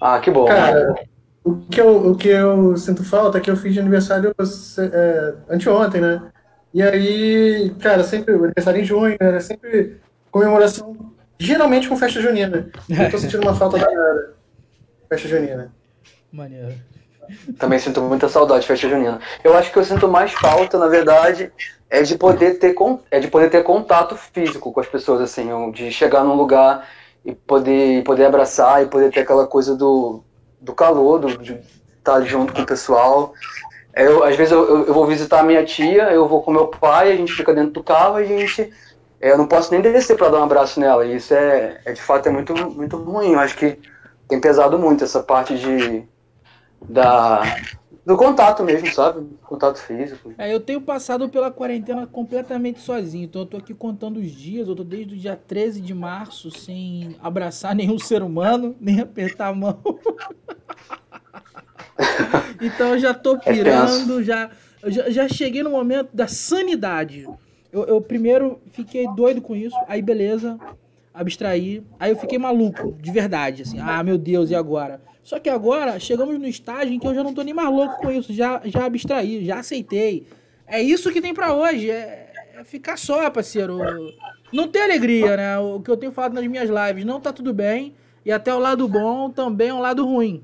Ah, 0.00 0.20
que 0.20 0.30
bom. 0.30 0.44
Cara, 0.44 0.94
o 1.42 1.56
que 1.56 1.80
eu, 1.80 2.10
o 2.10 2.14
que 2.14 2.28
eu 2.28 2.76
sinto 2.76 3.02
falta 3.02 3.38
é 3.38 3.40
que 3.40 3.50
eu 3.50 3.56
fiz 3.56 3.72
de 3.72 3.80
aniversário 3.80 4.34
é, 4.78 5.34
anteontem, 5.48 6.00
né? 6.00 6.30
E 6.72 6.82
aí, 6.82 7.74
cara, 7.80 8.04
sempre, 8.04 8.34
o 8.34 8.44
aniversário 8.44 8.80
em 8.80 8.84
junho, 8.84 9.16
era 9.18 9.40
sempre 9.40 9.96
comemoração, 10.30 11.12
geralmente 11.38 11.88
com 11.88 11.96
festa 11.96 12.20
junina. 12.20 12.68
Eu 12.88 13.10
tô 13.10 13.18
sentindo 13.18 13.42
uma 13.42 13.54
falta 13.54 13.78
da 13.78 13.86
cara 13.86 14.34
festa 15.08 15.28
junina. 15.28 15.72
Maneiro. 16.30 16.74
Também 17.58 17.78
sinto 17.78 18.00
muita 18.02 18.28
saudade 18.28 18.62
de 18.62 18.66
festa 18.66 18.88
junina. 18.88 19.20
Eu 19.42 19.56
acho 19.56 19.72
que 19.72 19.78
eu 19.78 19.84
sinto 19.84 20.08
mais 20.08 20.32
falta, 20.32 20.78
na 20.78 20.88
verdade, 20.88 21.52
é 21.90 22.02
de 22.02 22.16
poder 22.16 22.58
ter, 22.58 22.74
é 23.10 23.20
de 23.20 23.28
poder 23.28 23.50
ter 23.50 23.62
contato 23.62 24.16
físico 24.16 24.72
com 24.72 24.80
as 24.80 24.86
pessoas, 24.86 25.20
assim, 25.20 25.70
de 25.72 25.90
chegar 25.90 26.22
num 26.24 26.34
lugar 26.34 26.86
e 27.24 27.34
poder, 27.34 28.02
poder 28.04 28.26
abraçar 28.26 28.82
e 28.82 28.86
poder 28.86 29.10
ter 29.10 29.20
aquela 29.20 29.46
coisa 29.46 29.74
do, 29.74 30.22
do 30.60 30.74
calor, 30.74 31.18
do, 31.18 31.38
de 31.38 31.58
estar 31.98 32.20
junto 32.22 32.52
com 32.52 32.62
o 32.62 32.66
pessoal. 32.66 33.32
Eu, 33.98 34.22
às 34.22 34.36
vezes 34.36 34.52
eu, 34.52 34.86
eu, 34.86 34.94
vou 34.94 35.06
visitar 35.06 35.40
a 35.40 35.42
minha 35.42 35.64
tia, 35.64 36.12
eu 36.12 36.28
vou 36.28 36.40
com 36.40 36.52
meu 36.52 36.68
pai, 36.68 37.10
a 37.10 37.16
gente 37.16 37.32
fica 37.32 37.52
dentro 37.52 37.72
do 37.72 37.82
carro 37.82 38.14
a 38.14 38.24
gente. 38.24 38.72
Eu 39.20 39.36
não 39.36 39.48
posso 39.48 39.72
nem 39.72 39.80
descer 39.80 40.16
para 40.16 40.28
dar 40.28 40.38
um 40.38 40.44
abraço 40.44 40.78
nela. 40.78 41.04
E 41.04 41.16
isso 41.16 41.34
é, 41.34 41.80
é 41.84 41.92
de 41.92 42.00
fato 42.00 42.28
é 42.28 42.30
muito, 42.30 42.54
muito 42.54 42.96
ruim. 42.96 43.32
Eu 43.32 43.40
acho 43.40 43.56
que 43.56 43.76
tem 44.28 44.40
pesado 44.40 44.78
muito 44.78 45.02
essa 45.02 45.20
parte 45.20 45.58
de 45.58 46.06
da, 46.88 47.42
do 48.06 48.16
contato 48.16 48.62
mesmo, 48.62 48.88
sabe? 48.92 49.26
Contato 49.42 49.78
físico. 49.80 50.32
É, 50.38 50.54
eu 50.54 50.60
tenho 50.60 50.80
passado 50.80 51.28
pela 51.28 51.50
quarentena 51.50 52.06
completamente 52.06 52.78
sozinho. 52.80 53.24
Então 53.24 53.42
eu 53.42 53.46
tô 53.46 53.56
aqui 53.56 53.74
contando 53.74 54.20
os 54.20 54.30
dias. 54.30 54.68
Eu 54.68 54.76
tô 54.76 54.84
desde 54.84 55.14
o 55.14 55.18
dia 55.18 55.34
13 55.34 55.80
de 55.80 55.92
março 55.92 56.52
sem 56.52 57.16
abraçar 57.20 57.74
nenhum 57.76 57.98
ser 57.98 58.22
humano, 58.22 58.76
nem 58.80 59.00
apertar 59.00 59.48
a 59.48 59.54
mão. 59.54 59.80
então 62.60 62.94
eu 62.94 62.98
já 62.98 63.12
tô 63.12 63.36
É 63.36 63.52
pirando, 63.52 64.22
já, 64.22 64.50
eu 64.82 64.90
já, 64.90 65.10
já 65.10 65.28
cheguei 65.28 65.62
no 65.62 65.70
momento 65.70 66.10
da 66.12 66.26
sanidade. 66.26 67.28
Eu, 67.72 67.84
eu 67.84 68.00
primeiro 68.00 68.60
fiquei 68.72 69.06
doido 69.14 69.42
com 69.42 69.54
isso, 69.54 69.76
aí 69.86 70.00
beleza, 70.00 70.58
abstraí. 71.12 71.82
Aí 71.98 72.10
eu 72.10 72.16
fiquei 72.16 72.38
maluco, 72.38 72.96
de 73.00 73.10
verdade, 73.10 73.62
assim. 73.62 73.78
Ah, 73.80 74.02
meu 74.02 74.16
Deus, 74.16 74.50
e 74.50 74.54
agora? 74.54 75.00
Só 75.22 75.38
que 75.38 75.50
agora 75.50 76.00
chegamos 76.00 76.38
no 76.38 76.46
estágio 76.46 76.94
em 76.94 76.98
que 76.98 77.06
eu 77.06 77.14
já 77.14 77.22
não 77.22 77.34
tô 77.34 77.42
nem 77.42 77.52
mais 77.52 77.68
louco 77.68 77.98
com 77.98 78.10
isso, 78.10 78.32
já, 78.32 78.62
já 78.64 78.86
abstraí, 78.86 79.44
já 79.44 79.58
aceitei. 79.58 80.26
É 80.66 80.80
isso 80.80 81.12
que 81.12 81.20
tem 81.20 81.34
pra 81.34 81.52
hoje, 81.52 81.90
é, 81.90 82.32
é 82.56 82.64
ficar 82.64 82.96
só, 82.96 83.28
parceiro. 83.28 83.78
Não 84.52 84.68
tem 84.68 84.82
alegria, 84.82 85.36
né? 85.36 85.58
O 85.58 85.80
que 85.80 85.90
eu 85.90 85.96
tenho 85.96 86.12
falado 86.12 86.34
nas 86.34 86.46
minhas 86.46 86.70
lives, 86.70 87.04
não 87.04 87.20
tá 87.20 87.32
tudo 87.32 87.52
bem. 87.52 87.94
E 88.24 88.32
até 88.32 88.54
o 88.54 88.58
lado 88.58 88.86
bom 88.88 89.30
também 89.30 89.68
é 89.68 89.74
um 89.74 89.80
lado 89.80 90.04
ruim. 90.04 90.42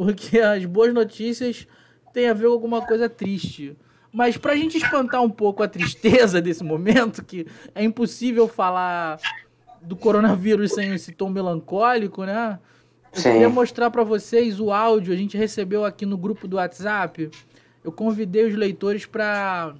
Porque 0.00 0.38
as 0.38 0.64
boas 0.64 0.94
notícias 0.94 1.68
têm 2.10 2.26
a 2.26 2.32
ver 2.32 2.46
com 2.46 2.52
alguma 2.54 2.80
coisa 2.80 3.06
triste. 3.06 3.76
Mas 4.10 4.34
pra 4.38 4.56
gente 4.56 4.78
espantar 4.78 5.22
um 5.22 5.28
pouco 5.28 5.62
a 5.62 5.68
tristeza 5.68 6.40
desse 6.40 6.64
momento, 6.64 7.22
que 7.22 7.46
é 7.74 7.84
impossível 7.84 8.48
falar 8.48 9.18
do 9.82 9.94
coronavírus 9.94 10.72
sem 10.72 10.94
esse 10.94 11.12
tom 11.12 11.28
melancólico, 11.28 12.24
né? 12.24 12.58
Eu 13.12 13.20
Sim. 13.20 13.32
queria 13.32 13.50
mostrar 13.50 13.90
pra 13.90 14.02
vocês 14.02 14.58
o 14.58 14.72
áudio, 14.72 15.12
a 15.12 15.16
gente 15.18 15.36
recebeu 15.36 15.84
aqui 15.84 16.06
no 16.06 16.16
grupo 16.16 16.48
do 16.48 16.56
WhatsApp. 16.56 17.30
Eu 17.84 17.92
convidei 17.92 18.46
os 18.46 18.54
leitores 18.54 19.04
pra 19.04 19.74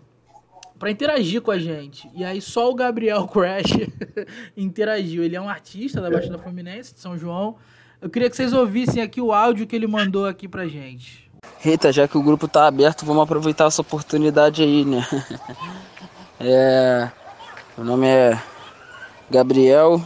para 0.79 0.91
interagir 0.91 1.41
com 1.41 1.51
a 1.51 1.59
gente. 1.59 2.11
E 2.15 2.23
aí 2.23 2.43
só 2.43 2.71
o 2.71 2.75
Gabriel 2.75 3.25
Crash 3.33 3.73
interagiu. 4.55 5.25
Ele 5.25 5.37
é 5.37 5.41
um 5.41 5.49
artista 5.49 5.99
da 5.99 6.11
Baixada 6.11 6.39
Fluminense, 6.39 6.93
de 6.93 7.01
São 7.01 7.17
João. 7.17 7.57
Eu 8.01 8.09
queria 8.09 8.31
que 8.31 8.37
vocês 8.37 8.53
ouvissem 8.53 9.03
aqui 9.03 9.21
o 9.21 9.33
áudio 9.33 9.67
que 9.67 9.77
ele 9.77 9.87
mandou 9.87 10.27
aqui 10.27 10.49
pra 10.49 10.67
gente. 10.67 11.31
Rita, 11.59 11.93
já 11.93 12.09
que 12.09 12.17
o 12.17 12.23
grupo 12.23 12.49
tá 12.49 12.67
aberto, 12.67 13.05
vamos 13.05 13.23
aproveitar 13.23 13.67
essa 13.67 13.83
oportunidade 13.83 14.63
aí, 14.63 14.85
né? 14.85 15.07
É, 16.43 17.11
meu 17.77 17.85
nome 17.85 18.07
é 18.07 18.43
Gabriel, 19.31 20.01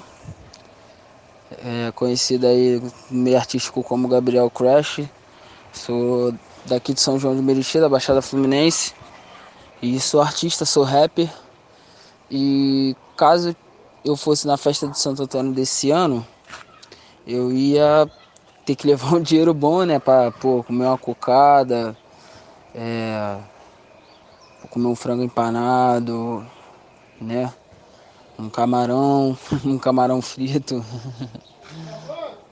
é, 1.65 1.93
conhecido 1.93 2.45
aí 2.49 2.83
meio 3.09 3.37
artístico 3.37 3.85
como 3.85 4.09
Gabriel 4.09 4.51
Crash. 4.51 5.03
Sou 5.73 6.35
daqui 6.67 6.93
de 6.93 7.01
São 7.01 7.21
João 7.21 7.37
de 7.37 7.41
Meriti, 7.41 7.79
da 7.79 7.89
Baixada 7.89 8.21
Fluminense. 8.21 8.93
E 9.81 10.01
sou 10.01 10.21
artista, 10.21 10.65
sou 10.65 10.83
rapper. 10.83 11.31
E 12.29 12.97
caso 13.17 13.55
eu 14.05 14.17
fosse 14.17 14.45
na 14.45 14.57
festa 14.57 14.89
de 14.89 14.99
Santo 14.99 15.23
Antônio 15.23 15.53
desse 15.53 15.93
ano, 15.93 16.27
eu 17.27 17.53
ia 17.53 18.09
ter 18.65 18.75
que 18.75 18.87
levar 18.89 19.15
um 19.15 19.21
dinheiro 19.21 19.55
bom, 19.55 19.85
né? 19.85 19.99
Pra 19.99 20.31
pô, 20.31 20.63
comer 20.63 20.87
uma 20.87 20.99
cocada, 20.99 21.97
é, 22.75 23.39
comer 24.71 24.89
um 24.89 24.97
frango 24.97 25.23
empanado, 25.23 26.45
né? 27.21 27.53
Um 28.39 28.49
camarão, 28.49 29.37
um 29.65 29.79
camarão 29.79 30.21
frito. 30.21 30.85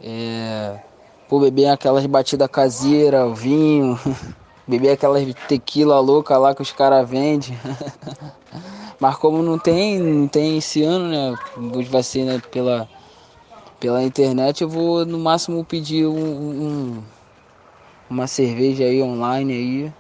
É, 0.05 0.81
pô, 1.29 1.39
beber 1.39 1.69
aquelas 1.69 2.05
batidas 2.07 2.49
caseiras, 2.49 3.25
o 3.25 3.35
vinho, 3.37 3.97
beber 4.67 4.91
aquelas 4.91 5.23
tequila 5.47 6.01
louca 6.01 6.37
lá 6.37 6.53
que 6.57 6.61
os 6.61 6.73
caras 6.73 7.09
vendem. 7.09 7.57
Mas 8.99 9.17
como 9.17 9.43
não 9.45 9.59
tem, 9.59 10.01
não 10.01 10.27
tem 10.27 10.59
esse 10.59 10.83
ano, 10.83 11.09
né? 11.09 12.03
Ser 12.03 12.25
né, 12.25 12.43
pela, 12.51 12.89
pela 13.83 14.01
internet, 14.05 14.61
eu 14.63 14.69
vou 14.69 15.05
no 15.05 15.19
máximo 15.19 15.65
pedir 15.65 16.07
um, 16.07 16.15
um- 16.15 17.03
uma 18.09 18.29
cerveja 18.29 18.85
aí 18.85 19.03
online 19.03 19.53
aí. 19.53 19.93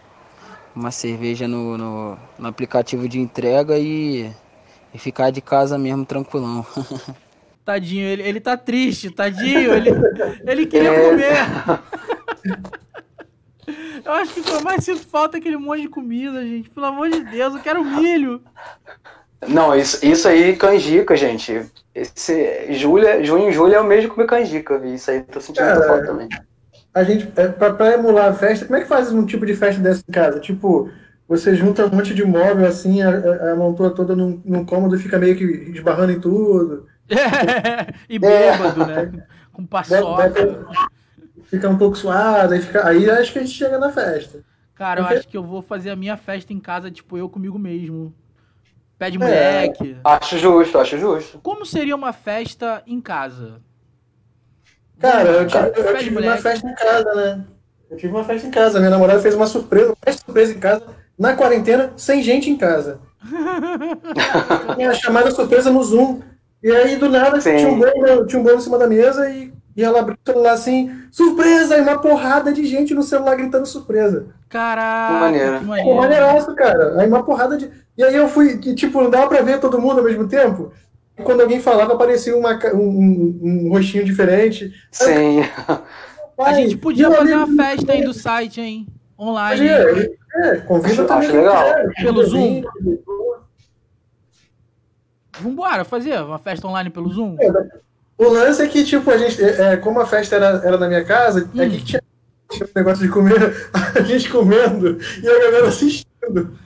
Uma 0.75 0.93
cerveja 0.93 1.49
no, 1.49 1.77
no, 1.77 2.17
no 2.39 2.49
aplicativo 2.49 3.09
de 3.09 3.19
entrega 3.19 3.77
e, 3.77 4.31
e 4.95 4.99
ficar 4.99 5.31
de 5.31 5.41
casa 5.41 5.77
mesmo 5.77 6.07
tranquilão. 6.07 6.65
Tadinho, 7.65 8.07
ele, 8.07 8.23
ele 8.23 8.41
tá 8.41 8.57
triste, 8.57 9.11
tadinho. 9.11 9.73
Ele, 9.75 9.91
ele 10.47 10.67
queria 10.67 10.91
É. 10.93 11.11
comer. 11.11 11.37
Eu 14.05 14.12
acho 14.12 14.35
que 14.35 14.41
o 14.41 14.45
que 14.45 14.51
eu 14.51 14.61
mais 14.62 14.85
sinto 14.85 15.07
falta 15.07 15.37
é 15.37 15.41
aquele 15.41 15.57
monte 15.57 15.83
de 15.83 15.89
comida, 15.89 16.43
gente. 16.45 16.69
Pelo 16.71 16.87
amor 16.87 17.09
de 17.09 17.21
Deus, 17.21 17.55
eu 17.55 17.61
quero 17.61 17.85
milho. 17.85 18.43
Não, 19.49 19.75
isso, 19.75 20.04
isso 20.04 20.28
aí, 20.28 20.56
canjica, 20.56 21.16
gente. 21.16 21.66
Esse, 21.94 22.72
julho, 22.75 23.25
junho 23.25 23.49
e 23.49 23.52
julho 23.52 23.75
é 23.75 23.80
o 23.80 23.84
mês 23.84 24.02
de 24.02 24.08
comer 24.08 24.26
canjica. 24.26 24.80
e 24.84 24.94
Isso 24.94 25.11
aí 25.11 25.18
eu 25.18 25.25
tô 25.25 25.40
sentindo 25.40 25.64
muita 25.64 25.80
Cara, 25.80 25.92
falta 25.92 26.06
também. 26.06 26.28
A 26.94 27.04
gente, 27.04 27.32
é, 27.37 27.49
pra, 27.49 27.72
pra 27.72 27.94
emular 27.94 28.28
a 28.28 28.34
festa, 28.34 28.66
como 28.66 28.76
é 28.76 28.82
que 28.82 28.88
faz 28.88 29.11
um 29.12 29.25
tipo 29.26 29.44
de 29.44 29.54
festa 29.54 29.80
dessa 29.80 30.02
em 30.08 30.12
casa? 30.12 30.38
Tipo, 30.38 30.90
você 31.26 31.54
junta 31.54 31.87
um 31.87 31.90
monte 31.90 32.14
de 32.14 32.25
móvel 32.25 32.66
assim, 32.66 33.02
a, 33.02 33.08
a, 33.08 33.52
amontoa 33.52 33.90
toda 33.90 34.14
num, 34.14 34.40
num 34.44 34.64
cômodo 34.64 34.94
e 34.94 34.99
fica 34.99 35.18
meio 35.18 35.37
que 35.37 35.44
esbarrando 35.44 36.12
em 36.12 36.20
tudo. 36.20 36.87
e 38.08 38.18
bêbado, 38.18 38.87
né? 38.87 39.12
Com 39.52 39.66
paçoca. 39.66 40.66
Fica 41.44 41.68
um 41.68 41.76
pouco 41.76 41.96
suado, 41.96 42.54
aí, 42.54 42.61
fica, 42.61 42.87
aí 42.87 43.11
acho 43.11 43.32
que 43.32 43.38
a 43.38 43.42
gente 43.42 43.54
chega 43.54 43.78
na 43.78 43.90
festa. 43.90 44.40
Cara, 44.75 45.00
eu 45.00 45.04
Porque- 45.04 45.18
acho 45.18 45.28
que 45.28 45.37
eu 45.37 45.44
vou 45.44 45.61
fazer 45.62 45.90
a 45.90 45.96
minha 45.96 46.16
festa 46.16 46.52
em 46.52 46.61
casa, 46.61 46.90
tipo, 46.90 47.16
eu 47.18 47.28
comigo 47.28 47.58
mesmo. 47.58 48.14
Pé 48.99 49.11
de 49.11 49.16
É. 49.16 49.20
moleque. 49.20 49.96
Acho 50.04 50.38
justo, 50.38 50.78
acho 50.78 50.99
justo. 50.99 51.38
Como 51.42 51.66
seria 51.66 51.94
uma 51.96 52.12
festa 52.12 52.82
em 52.87 53.00
casa? 53.00 53.61
Cara, 54.99 55.28
eu 55.30 55.46
tive, 55.46 55.72
eu 55.76 55.99
tive 55.99 56.18
uma 56.18 56.37
festa 56.37 56.68
em 56.68 56.75
casa, 56.75 57.14
né? 57.14 57.44
Eu 57.90 57.96
tive 57.96 58.12
uma 58.12 58.25
festa 58.25 58.46
em 58.46 58.50
casa. 58.50 58.78
Minha 58.78 58.90
namorada 58.90 59.20
fez 59.20 59.34
uma 59.34 59.46
surpresa, 59.46 59.88
uma 59.88 59.96
festa 60.04 60.22
surpresa 60.25 60.52
em 60.54 60.58
casa, 60.61 60.87
na 61.18 61.34
quarentena, 61.34 61.92
sem 61.96 62.22
gente 62.22 62.49
em 62.49 62.56
casa. 62.56 63.00
Tinha 64.76 64.94
chamada 64.94 65.30
surpresa 65.30 65.70
no 65.70 65.82
Zoom. 65.82 66.20
E 66.62 66.70
aí, 66.70 66.96
do 66.96 67.08
nada, 67.08 67.40
Sim. 67.40 67.56
tinha 67.56 67.68
um, 67.68 67.78
bolo, 67.78 68.26
tinha 68.26 68.38
um 68.40 68.44
bolo 68.44 68.56
em 68.56 68.61
cima 68.61 68.78
da 68.78 68.87
mesa 68.87 69.28
e, 69.28 69.52
e 69.76 69.83
ela 69.83 70.00
abriu 70.00 70.17
o 70.17 70.31
celular 70.31 70.52
assim, 70.52 70.91
surpresa! 71.11 71.76
E 71.76 71.81
uma 71.81 71.99
porrada 71.99 72.52
de 72.52 72.64
gente 72.67 72.95
no 72.95 73.02
celular 73.02 73.37
gritando 73.37 73.67
surpresa. 73.67 74.26
Caraca, 74.49 75.14
Que 75.14 75.21
maneiro. 75.21 75.52
que 75.55 75.61
Pô, 75.61 75.67
maneiro. 75.67 75.97
maneiraço, 75.97 76.55
cara. 76.55 77.00
Aí 77.00 77.09
uma 77.09 77.23
porrada 77.25 77.57
de. 77.57 77.71
E 77.97 78.02
aí 78.05 78.14
eu 78.14 78.29
fui, 78.29 78.59
que, 78.59 78.75
tipo, 78.75 79.02
não 79.02 79.11
dava 79.11 79.29
pra 79.29 79.41
ver 79.43 79.61
todo 79.61 79.81
mundo 79.81 79.99
ao 79.99 80.05
mesmo 80.05 80.26
tempo. 80.29 80.73
E 81.19 81.23
quando 81.23 81.41
alguém 81.43 81.61
falava, 81.61 81.93
aparecia 81.95 82.37
uma, 82.37 82.59
um, 82.75 83.38
um, 83.43 83.69
rostinho 83.71 84.05
diferente. 84.05 84.73
Sim. 84.91 85.41
A 86.38 86.52
gente 86.55 86.76
podia 86.76 87.11
fazer 87.11 87.35
uma 87.37 87.47
festa 87.64 87.93
aí 87.93 88.02
do 88.05 88.12
site, 88.14 88.61
hein? 88.61 88.87
Online. 89.19 89.69
Podia, 89.69 90.11
é, 90.35 90.57
convida 90.59 90.95
Acho- 90.95 91.05
também. 91.07 91.29
acho 91.29 91.37
legal. 91.37 91.62
é, 91.64 91.87
Pelo 92.02 92.25
Zoom? 92.25 92.62
Zoom. 92.83 92.99
Vambora 95.41 95.85
fazer 95.85 96.21
uma 96.23 96.38
festa 96.38 96.67
online 96.67 96.91
pelo 96.91 97.09
Zoom? 97.11 97.37
O 98.25 98.29
lance 98.33 98.62
é 98.62 98.69
que, 98.69 98.85
tipo, 98.85 99.11
a 99.11 99.17
gente, 99.19 99.43
é, 99.43 99.73
é, 99.73 99.76
como 99.76 100.00
a 100.00 100.07
festa 100.07 100.37
era, 100.37 100.61
era 100.64 100.79
na 100.79 100.87
minha 100.88 101.05
casa, 101.05 101.49
é 101.57 101.64
Hum. 101.64 101.71
que 101.71 101.83
tinha, 101.85 102.02
tinha 102.50 102.67
um 102.67 102.71
negócio 102.76 103.05
de 103.05 103.11
comer, 103.12 103.55
a 103.97 104.00
gente 104.02 104.31
comendo 104.31 104.99
e 105.23 105.29
a 105.29 105.38
galera 105.45 105.69
assistindo. 105.69 106.07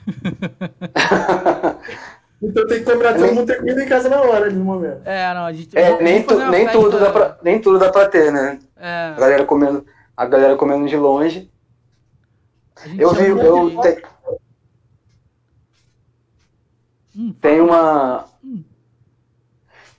Então 2.39 2.67
tem 2.67 2.83
que 2.83 2.85
combinar 2.91 3.15
todo 3.15 3.33
mundo 3.33 3.47
ter 3.47 3.57
comida 3.57 3.83
em 3.83 3.87
casa 3.87 4.07
na 4.09 4.21
hora, 4.21 4.45
ali 4.45 4.53
no 4.55 4.63
momento. 4.63 5.01
É, 5.05 5.33
não, 5.33 5.45
a 5.45 5.51
gente. 5.53 5.75
É, 5.75 5.99
nem, 5.99 6.21
tu- 6.21 6.37
nem, 6.51 6.65
festa- 6.65 6.79
tudo 6.79 6.99
dá 6.99 7.09
pra, 7.11 7.37
nem 7.41 7.59
tudo 7.59 7.79
dá 7.79 7.91
pra 7.91 8.07
ter, 8.07 8.31
né? 8.31 8.59
É, 8.75 9.13
A 9.15 9.19
galera 9.19 9.43
comendo, 9.43 9.83
a 10.15 10.23
galera 10.27 10.55
comendo 10.55 10.87
de 10.87 10.95
longe. 10.95 11.49
Eu 12.95 13.11
vi, 13.15 13.25
eu 13.29 13.69
de- 13.71 13.81
te- 13.81 14.03
Hum, 17.17 17.33
tem 17.41 17.59
uma. 17.59 18.25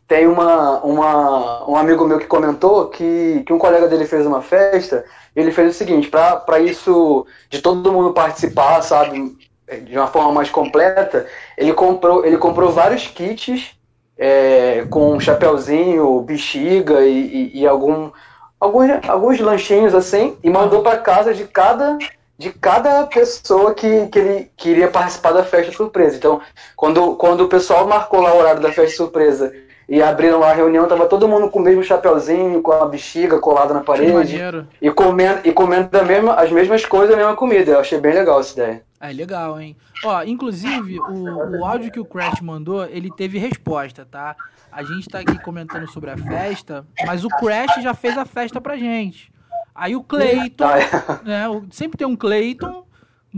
Tem 0.08 0.26
uma, 0.26 0.80
uma 0.80 1.70
um 1.70 1.76
amigo 1.76 2.06
meu 2.06 2.18
que 2.18 2.26
comentou 2.26 2.86
que, 2.86 3.44
que 3.46 3.52
um 3.52 3.58
colega 3.58 3.86
dele 3.86 4.06
fez 4.06 4.26
uma 4.26 4.40
festa 4.40 5.04
ele 5.36 5.52
fez 5.52 5.74
o 5.74 5.78
seguinte 5.78 6.08
pra 6.08 6.58
isso 6.58 7.26
de 7.50 7.60
todo 7.60 7.92
mundo 7.92 8.14
participar 8.14 8.80
sabe 8.82 9.36
de 9.84 9.96
uma 9.96 10.06
forma 10.06 10.32
mais 10.32 10.48
completa 10.50 11.26
ele 11.58 11.74
comprou 11.74 12.24
ele 12.24 12.38
comprou 12.38 12.70
vários 12.70 13.06
kits 13.06 13.76
é, 14.16 14.86
com 14.90 15.20
chapeuzinho 15.20 16.22
bexiga 16.22 17.02
e, 17.02 17.52
e, 17.52 17.60
e 17.60 17.66
algum 17.66 18.10
alguns 18.58 18.90
alguns 19.06 19.38
lanchinhos 19.38 19.94
assim 19.94 20.38
e 20.42 20.48
mandou 20.48 20.82
pra 20.82 20.96
casa 20.96 21.34
de 21.34 21.44
cada 21.44 21.98
de 22.38 22.50
cada 22.50 23.04
pessoa 23.08 23.74
que, 23.74 24.06
que 24.06 24.18
ele 24.18 24.50
queria 24.56 24.86
participar 24.86 25.32
da 25.32 25.42
festa 25.42 25.72
surpresa. 25.72 26.16
Então 26.16 26.40
quando, 26.76 27.16
quando 27.16 27.42
o 27.42 27.48
pessoal 27.48 27.86
marcou 27.86 28.20
lá 28.20 28.32
o 28.32 28.38
horário 28.38 28.62
da 28.62 28.72
festa 28.72 28.96
surpresa 28.96 29.52
e 29.88 30.02
abriram 30.02 30.38
lá 30.38 30.50
a 30.50 30.54
reunião, 30.54 30.86
tava 30.86 31.06
todo 31.06 31.26
mundo 31.26 31.48
com 31.48 31.58
o 31.58 31.62
mesmo 31.62 31.82
chapeuzinho, 31.82 32.60
com 32.60 32.72
a 32.72 32.86
bexiga 32.86 33.38
colada 33.38 33.72
na 33.72 33.80
Que 33.80 33.86
parede. 33.86 34.12
maneiro. 34.12 34.68
E 34.82 34.90
comendo, 34.90 35.40
e 35.44 35.52
comendo 35.52 36.04
mesma, 36.04 36.34
as 36.34 36.52
mesmas 36.52 36.84
coisas, 36.84 37.14
a 37.14 37.16
mesma 37.16 37.34
comida. 37.34 37.72
Eu 37.72 37.80
achei 37.80 37.98
bem 37.98 38.12
legal 38.12 38.40
essa 38.40 38.52
ideia. 38.52 38.82
É 39.00 39.12
legal, 39.12 39.58
hein? 39.58 39.76
Ó, 40.04 40.22
inclusive, 40.24 40.98
o, 40.98 41.58
o 41.58 41.64
áudio 41.64 41.90
que 41.90 42.00
o 42.00 42.04
Crash 42.04 42.40
mandou, 42.40 42.84
ele 42.84 43.10
teve 43.10 43.38
resposta, 43.38 44.04
tá? 44.04 44.36
A 44.70 44.82
gente 44.82 45.08
tá 45.08 45.20
aqui 45.20 45.38
comentando 45.42 45.88
sobre 45.90 46.10
a 46.10 46.18
festa, 46.18 46.84
mas 47.06 47.24
o 47.24 47.28
Crash 47.28 47.82
já 47.82 47.94
fez 47.94 48.18
a 48.18 48.26
festa 48.26 48.60
pra 48.60 48.76
gente. 48.76 49.32
Aí 49.74 49.96
o 49.96 50.02
Cleiton, 50.02 50.68
é. 50.68 51.24
né? 51.24 51.44
Sempre 51.70 51.96
tem 51.96 52.06
um 52.06 52.16
Cleiton. 52.16 52.84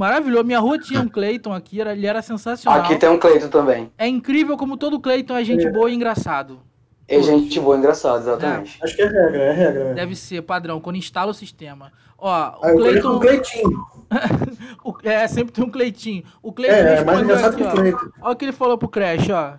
Maravilhoso. 0.01 0.45
Minha 0.45 0.59
rua 0.61 0.79
tinha 0.79 0.99
um 0.99 1.09
Cleiton 1.09 1.53
aqui, 1.53 1.79
era, 1.79 1.93
ele 1.93 2.07
era 2.07 2.23
sensacional. 2.23 2.81
Aqui 2.81 2.97
tem 2.97 3.11
um 3.11 3.19
Cleito 3.19 3.51
também. 3.51 3.93
É 3.99 4.09
incrível 4.09 4.57
como 4.57 4.79
todo 4.79 4.99
Cleiton 4.99 5.37
é 5.37 5.45
gente 5.45 5.69
boa 5.69 5.91
e 5.91 5.95
engraçado. 5.95 6.59
É 7.07 7.21
gente 7.21 7.61
boa, 7.61 7.77
engraçado, 7.77 8.23
exatamente. 8.23 8.79
Acho 8.83 8.97
que 8.97 9.03
é 9.03 9.07
regra, 9.07 9.37
é 9.43 9.53
regra. 9.53 9.85
Né? 9.91 9.95
Deve 9.95 10.17
ser 10.17 10.41
padrão, 10.41 10.81
quando 10.81 10.97
instala 10.97 11.33
o 11.33 11.35
sistema. 11.35 11.93
Ó, 12.17 12.49
o 12.49 12.61
conheço 12.61 12.79
Cleiton. 12.79 13.17
o 13.17 13.21
Cleitinho. 13.21 13.87
o- 14.85 14.95
é, 15.03 15.29
sempre 15.29 15.53
tem 15.53 15.65
um 15.65 15.71
Cleitinho. 15.71 16.25
O 16.43 16.51
Cleiton 16.51 16.77
É, 16.77 16.97
é 17.01 17.05
mais 17.05 17.21
engraçado 17.21 17.53
aqui, 17.53 17.63
que 17.63 17.69
o 17.69 17.69
ó. 17.69 17.75
Cleiton. 17.75 18.07
Olha 18.23 18.33
o 18.33 18.37
que 18.37 18.45
ele 18.47 18.53
falou 18.53 18.79
pro 18.79 18.89
Crash, 18.89 19.29
ó. 19.29 19.59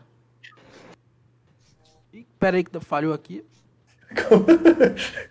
Ih, 2.13 2.25
Pera 2.39 2.57
aí 2.57 2.63
que 2.63 2.79
falhou 2.79 3.13
aqui. 3.13 3.45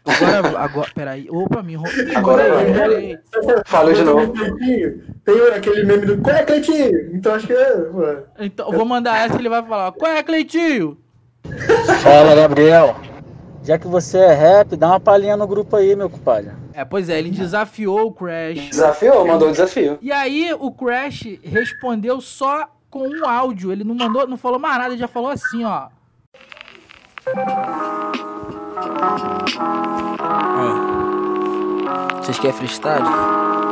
Agora, 0.05 0.59
agora, 0.59 0.91
pera 0.95 1.11
aí. 1.13 1.29
Opa, 1.31 1.63
me 1.63 1.75
enrolei. 1.75 2.17
Agora 2.17 2.69
enrolei. 2.69 3.19
Falou 3.67 3.93
de 3.93 4.03
novo. 4.03 4.33
Tem 5.25 5.49
aquele 5.55 5.85
meme 5.85 6.07
do 6.07 6.19
Qual 6.19 6.35
é, 6.35 6.43
Cleitinho? 6.45 7.15
Então 7.15 7.35
acho 7.35 7.47
que 7.47 7.53
é. 7.53 7.77
pô. 7.77 8.03
Então, 8.39 8.71
eu 8.71 8.77
vou 8.77 8.87
mandar 8.87 9.19
essa 9.19 9.37
e 9.37 9.39
ele 9.39 9.49
vai 9.49 9.63
falar. 9.63 9.93
Qual 9.93 10.11
é, 10.11 10.23
Cleitinho? 10.23 10.99
Fala, 12.03 12.35
Gabriel. 12.35 12.97
Já 13.63 13.79
que 13.79 13.87
você 13.87 14.19
é 14.19 14.33
rap, 14.33 14.75
dá 14.75 14.89
uma 14.89 15.01
palhinha 15.01 15.37
no 15.37 15.47
grupo 15.47 15.77
aí, 15.77 15.95
meu 15.95 16.09
compadre. 16.09 16.53
É, 16.73 16.85
pois 16.85 17.09
é, 17.11 17.19
ele 17.19 17.31
desafiou 17.31 18.07
o 18.07 18.13
Crash. 18.13 18.71
Desafiou, 18.71 19.27
mandou 19.27 19.49
o 19.49 19.53
desafio. 19.53 19.99
E 20.01 20.11
aí 20.11 20.55
o 20.59 20.73
Crash 20.73 21.39
respondeu 21.43 22.21
só 22.21 22.69
com 22.89 23.07
um 23.07 23.27
áudio. 23.27 23.71
Ele 23.71 23.85
não 23.85 23.95
mandou, 23.95 24.27
não 24.27 24.39
falou 24.39 24.59
mais 24.59 24.79
nada, 24.79 24.95
ele 24.95 25.01
já 25.01 25.09
falou 25.09 25.31
assim, 25.31 25.65
ó. 25.65 25.89
Vocês 32.21 32.39
querem 32.39 32.57
freestyle? 32.57 33.05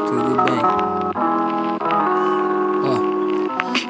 Tudo 0.06 0.42
bem. 0.44 0.98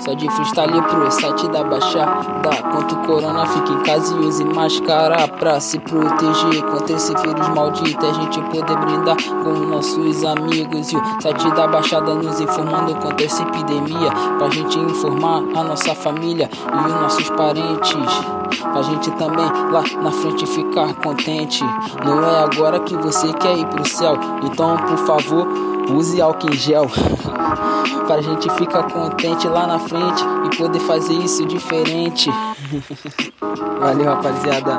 Só 0.00 0.14
de 0.14 0.30
freestyle 0.30 0.80
pro 0.82 1.10
site 1.10 1.48
da 1.48 1.62
Baixada. 1.64 2.50
Quanto 2.72 2.94
o 2.94 2.98
corona 3.06 3.44
fica 3.46 3.72
em 3.72 3.82
casa 3.82 4.14
e 4.14 4.20
use 4.20 4.42
máscara 4.44 5.28
pra 5.28 5.60
se 5.60 5.78
proteger 5.80 6.62
contra 6.64 6.96
esse 6.96 7.14
vírus 7.14 7.48
maldito. 7.48 8.06
A 8.06 8.12
gente 8.12 8.40
poder 8.42 8.76
brindar 8.78 9.16
com 9.42 9.50
nossos 9.50 10.24
amigos. 10.24 10.92
E 10.92 10.96
o 10.96 11.02
site 11.20 11.50
da 11.50 11.66
Baixada 11.66 12.14
nos 12.14 12.40
informando 12.40 12.94
contra 12.96 13.26
essa 13.26 13.42
epidemia. 13.42 14.10
Pra 14.38 14.48
gente 14.48 14.78
informar 14.78 15.42
a 15.54 15.64
nossa 15.64 15.94
família 15.94 16.48
e 16.72 16.86
os 16.86 16.94
nossos 16.94 17.28
parentes. 17.30 18.37
Pra 18.56 18.82
gente 18.82 19.10
também 19.12 19.46
lá 19.70 19.82
na 20.02 20.10
frente 20.10 20.46
ficar 20.46 20.94
contente. 20.94 21.62
Não 22.04 22.24
é 22.24 22.40
agora 22.40 22.80
que 22.80 22.96
você 22.96 23.32
quer 23.34 23.56
ir 23.56 23.66
pro 23.66 23.86
céu. 23.86 24.18
Então, 24.42 24.76
por 24.76 24.98
favor, 24.98 25.48
use 25.90 26.20
álcool 26.20 26.50
em 26.50 26.52
gel. 26.54 26.86
pra 28.06 28.20
gente 28.20 28.50
ficar 28.50 28.84
contente 28.84 29.46
lá 29.46 29.66
na 29.66 29.78
frente 29.78 30.24
e 30.46 30.56
poder 30.56 30.80
fazer 30.80 31.14
isso 31.14 31.44
diferente. 31.46 32.30
Valeu, 33.80 34.06
rapaziada. 34.06 34.78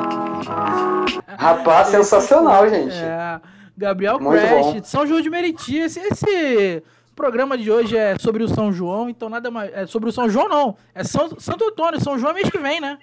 Rapaz, 1.38 1.88
sensacional, 1.88 2.68
gente. 2.68 2.94
É, 2.94 3.40
Gabriel 3.76 4.20
Muito 4.20 4.40
Crash, 4.40 4.66
bom. 4.66 4.80
de 4.80 4.88
São 4.88 5.06
João 5.06 5.20
de 5.20 5.30
Meriti. 5.30 5.78
Esse, 5.78 6.00
esse 6.00 6.82
programa 7.16 7.56
de 7.56 7.70
hoje 7.70 7.96
é 7.96 8.18
sobre 8.18 8.42
o 8.42 8.48
São 8.48 8.72
João, 8.72 9.08
então 9.08 9.28
nada 9.28 9.50
mais. 9.50 9.70
É 9.72 9.86
sobre 9.86 10.08
o 10.08 10.12
São 10.12 10.28
João, 10.28 10.48
não. 10.48 10.76
É 10.94 11.04
São, 11.04 11.30
Santo 11.38 11.64
Antônio. 11.64 12.00
São 12.00 12.18
João 12.18 12.32
é 12.32 12.34
mês 12.34 12.50
que 12.50 12.58
vem, 12.58 12.80
né? 12.80 12.98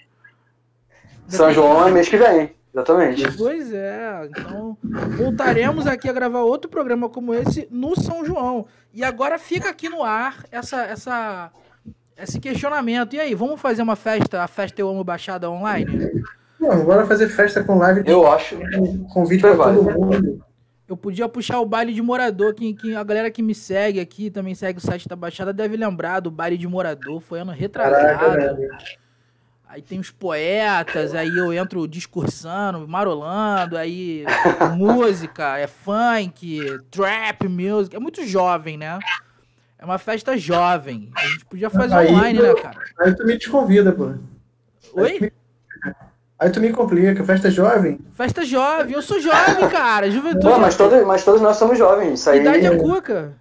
São 1.27 1.51
João 1.51 1.87
é 1.87 1.91
mês 1.91 2.09
que 2.09 2.17
vem. 2.17 2.55
Exatamente. 2.73 3.37
Pois 3.37 3.73
é, 3.73 4.29
então 4.29 4.77
voltaremos 5.17 5.87
aqui 5.87 6.07
a 6.07 6.13
gravar 6.13 6.41
outro 6.41 6.69
programa 6.69 7.09
como 7.09 7.33
esse 7.33 7.67
no 7.71 7.99
São 7.99 8.23
João. 8.23 8.67
E 8.93 9.03
agora 9.03 9.39
fica 9.39 9.69
aqui 9.69 9.89
no 9.89 10.03
ar 10.03 10.43
essa, 10.51 10.83
essa, 10.83 11.51
esse 12.15 12.39
questionamento. 12.39 13.15
E 13.15 13.19
aí, 13.19 13.33
vamos 13.33 13.59
fazer 13.59 13.81
uma 13.81 13.95
festa, 13.95 14.43
a 14.43 14.47
festa 14.47 14.79
Eu 14.79 14.89
Amo 14.89 15.03
Baixada 15.03 15.49
online? 15.49 16.23
Não, 16.59 16.85
bora 16.85 17.05
fazer 17.05 17.29
festa 17.29 17.63
com 17.63 17.77
live. 17.79 18.03
Eu 18.05 18.31
acho. 18.31 18.57
Convite 19.11 19.41
pra 19.41 19.53
Vai, 19.53 19.75
todo 19.75 19.99
mundo. 19.99 20.45
Eu 20.87 20.95
podia 20.95 21.27
puxar 21.27 21.59
o 21.59 21.65
baile 21.65 21.93
de 21.93 22.01
morador, 22.01 22.53
que, 22.53 22.73
que 22.73 22.95
a 22.95 23.03
galera 23.03 23.29
que 23.29 23.41
me 23.41 23.53
segue 23.53 23.99
aqui, 23.99 24.29
também 24.29 24.55
segue 24.55 24.77
o 24.77 24.81
site 24.81 25.07
da 25.07 25.15
Baixada, 25.15 25.51
deve 25.51 25.75
lembrar 25.75 26.19
do 26.21 26.31
baile 26.31 26.57
de 26.57 26.67
morador, 26.67 27.19
foi 27.19 27.39
ano 27.39 27.51
Caraca, 27.51 27.59
retrasado. 27.59 28.35
velho. 28.35 28.69
Aí 29.69 29.81
tem 29.81 29.99
os 29.99 30.09
poetas, 30.09 31.13
aí 31.13 31.27
eu 31.37 31.51
entro 31.51 31.87
discursando, 31.87 32.87
marolando, 32.87 33.77
aí 33.77 34.23
música, 34.77 35.57
é 35.57 35.67
funk, 35.67 36.61
trap 36.89 37.47
music, 37.49 37.95
é 37.95 37.99
muito 37.99 38.25
jovem, 38.25 38.77
né? 38.77 38.97
É 39.77 39.83
uma 39.85 39.97
festa 39.97 40.37
jovem. 40.37 41.11
A 41.15 41.25
gente 41.27 41.45
podia 41.45 41.69
fazer 41.69 41.95
Aí 41.95 42.07
online, 42.07 42.39
eu- 42.39 42.55
né, 42.55 42.61
cara? 42.61 42.79
Aí 42.99 43.13
tu 43.15 43.25
me 43.25 43.37
desconvida, 43.37 43.91
pô. 43.91 44.13
Oi? 44.93 45.31
Aí 46.39 46.49
tu 46.49 46.61
me 46.61 46.71
complica. 46.71 47.23
Festa 47.25 47.51
jovem? 47.51 47.99
Festa 48.13 48.45
jovem, 48.45 48.93
eu 48.93 49.01
sou 49.01 49.19
jovem, 49.19 49.67
cara. 49.69 50.09
Juventude. 50.09 50.47
Pô, 50.47 50.57
mas 50.59 50.77
todos, 50.77 51.05
mas 51.05 51.25
todos 51.25 51.41
nós 51.41 51.57
somos 51.57 51.77
jovens. 51.77 52.19
Isso 52.21 52.29
aí. 52.29 52.39
Idade 52.39 52.65
é 52.65 52.75
cuca. 52.77 53.33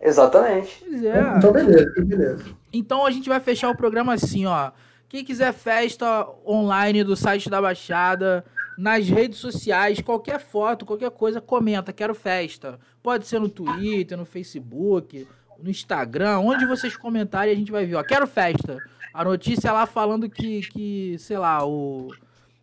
Exatamente. 0.00 0.82
Pois 0.86 1.04
é. 1.04 1.34
Então 1.36 1.52
beleza, 1.52 1.92
beleza. 1.98 2.44
Então 2.72 3.04
a 3.06 3.10
gente 3.10 3.28
vai 3.28 3.40
fechar 3.40 3.68
o 3.70 3.76
programa 3.76 4.14
assim, 4.14 4.46
ó. 4.46 4.70
Quem 5.08 5.24
quiser 5.24 5.52
festa 5.52 6.26
online 6.46 7.04
do 7.04 7.14
site 7.16 7.48
da 7.48 7.60
Baixada, 7.60 8.44
nas 8.76 9.08
redes 9.08 9.38
sociais, 9.38 10.00
qualquer 10.00 10.40
foto, 10.40 10.84
qualquer 10.84 11.10
coisa, 11.10 11.40
comenta, 11.40 11.92
quero 11.92 12.14
festa. 12.14 12.78
Pode 13.02 13.26
ser 13.26 13.38
no 13.38 13.48
Twitter, 13.48 14.18
no 14.18 14.24
Facebook, 14.24 15.26
no 15.62 15.70
Instagram, 15.70 16.40
onde 16.40 16.66
vocês 16.66 16.96
comentarem 16.96 17.52
a 17.52 17.56
gente 17.56 17.70
vai 17.70 17.86
ver, 17.86 17.94
ó. 17.94 18.02
Quero 18.02 18.26
festa. 18.26 18.78
A 19.12 19.22
notícia 19.24 19.72
lá 19.72 19.86
falando 19.86 20.28
que, 20.28 20.60
que 20.62 21.16
sei 21.18 21.38
lá, 21.38 21.64
o. 21.66 22.10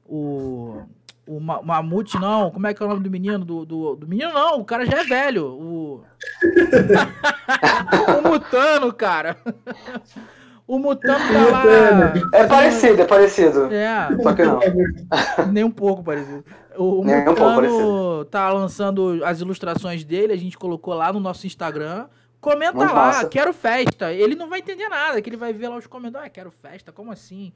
O. 0.06 0.84
O 1.25 1.39
Ma- 1.39 1.62
Mamute, 1.62 2.19
não. 2.19 2.51
Como 2.51 2.67
é 2.67 2.73
que 2.73 2.82
é 2.84 2.86
o 2.86 2.89
nome 2.89 3.04
do 3.04 3.10
menino? 3.10 3.45
Do, 3.45 3.63
do, 3.63 3.95
do 3.95 4.08
menino, 4.08 4.34
não. 4.34 4.60
O 4.60 4.65
cara 4.65 4.86
já 4.86 4.97
é 4.99 5.04
velho. 5.06 5.45
O. 5.45 6.04
o 8.19 8.27
Mutano, 8.30 8.91
cara. 8.91 9.38
O 10.71 10.79
Mutano 10.79 11.19
tá 11.19 11.51
lá. 11.51 12.13
É 12.34 12.47
parecido, 12.47 13.01
é 13.01 13.05
parecido. 13.05 13.69
É, 13.73 14.07
Só 14.23 14.34
que 14.34 14.43
não. 14.43 14.60
nem 15.51 15.63
um 15.65 15.71
pouco 15.71 16.01
parecido. 16.01 16.45
O, 16.77 17.01
o 17.01 17.03
Nem 17.03 17.19
um 17.19 17.25
pouco 17.25 17.41
Mutano 17.41 17.55
parecido. 17.62 18.25
tá 18.31 18.49
lançando 18.53 19.19
as 19.25 19.41
ilustrações 19.41 20.03
dele, 20.05 20.31
a 20.31 20.38
gente 20.38 20.57
colocou 20.57 20.93
lá 20.93 21.12
no 21.12 21.19
nosso 21.19 21.45
Instagram. 21.45 22.05
Comenta 22.39 22.73
Muito 22.73 22.89
lá, 22.93 23.07
massa. 23.07 23.27
quero 23.27 23.51
festa. 23.53 24.13
Ele 24.13 24.34
não 24.34 24.49
vai 24.49 24.60
entender 24.60 24.88
nada, 24.88 25.21
que 25.21 25.29
ele 25.29 25.38
vai 25.38 25.51
ver 25.51 25.67
lá 25.67 25.75
os 25.77 25.86
comentários. 25.88 26.27
Ah, 26.27 26.29
quero 26.29 26.49
festa, 26.49 26.91
como 26.91 27.12
assim? 27.12 27.51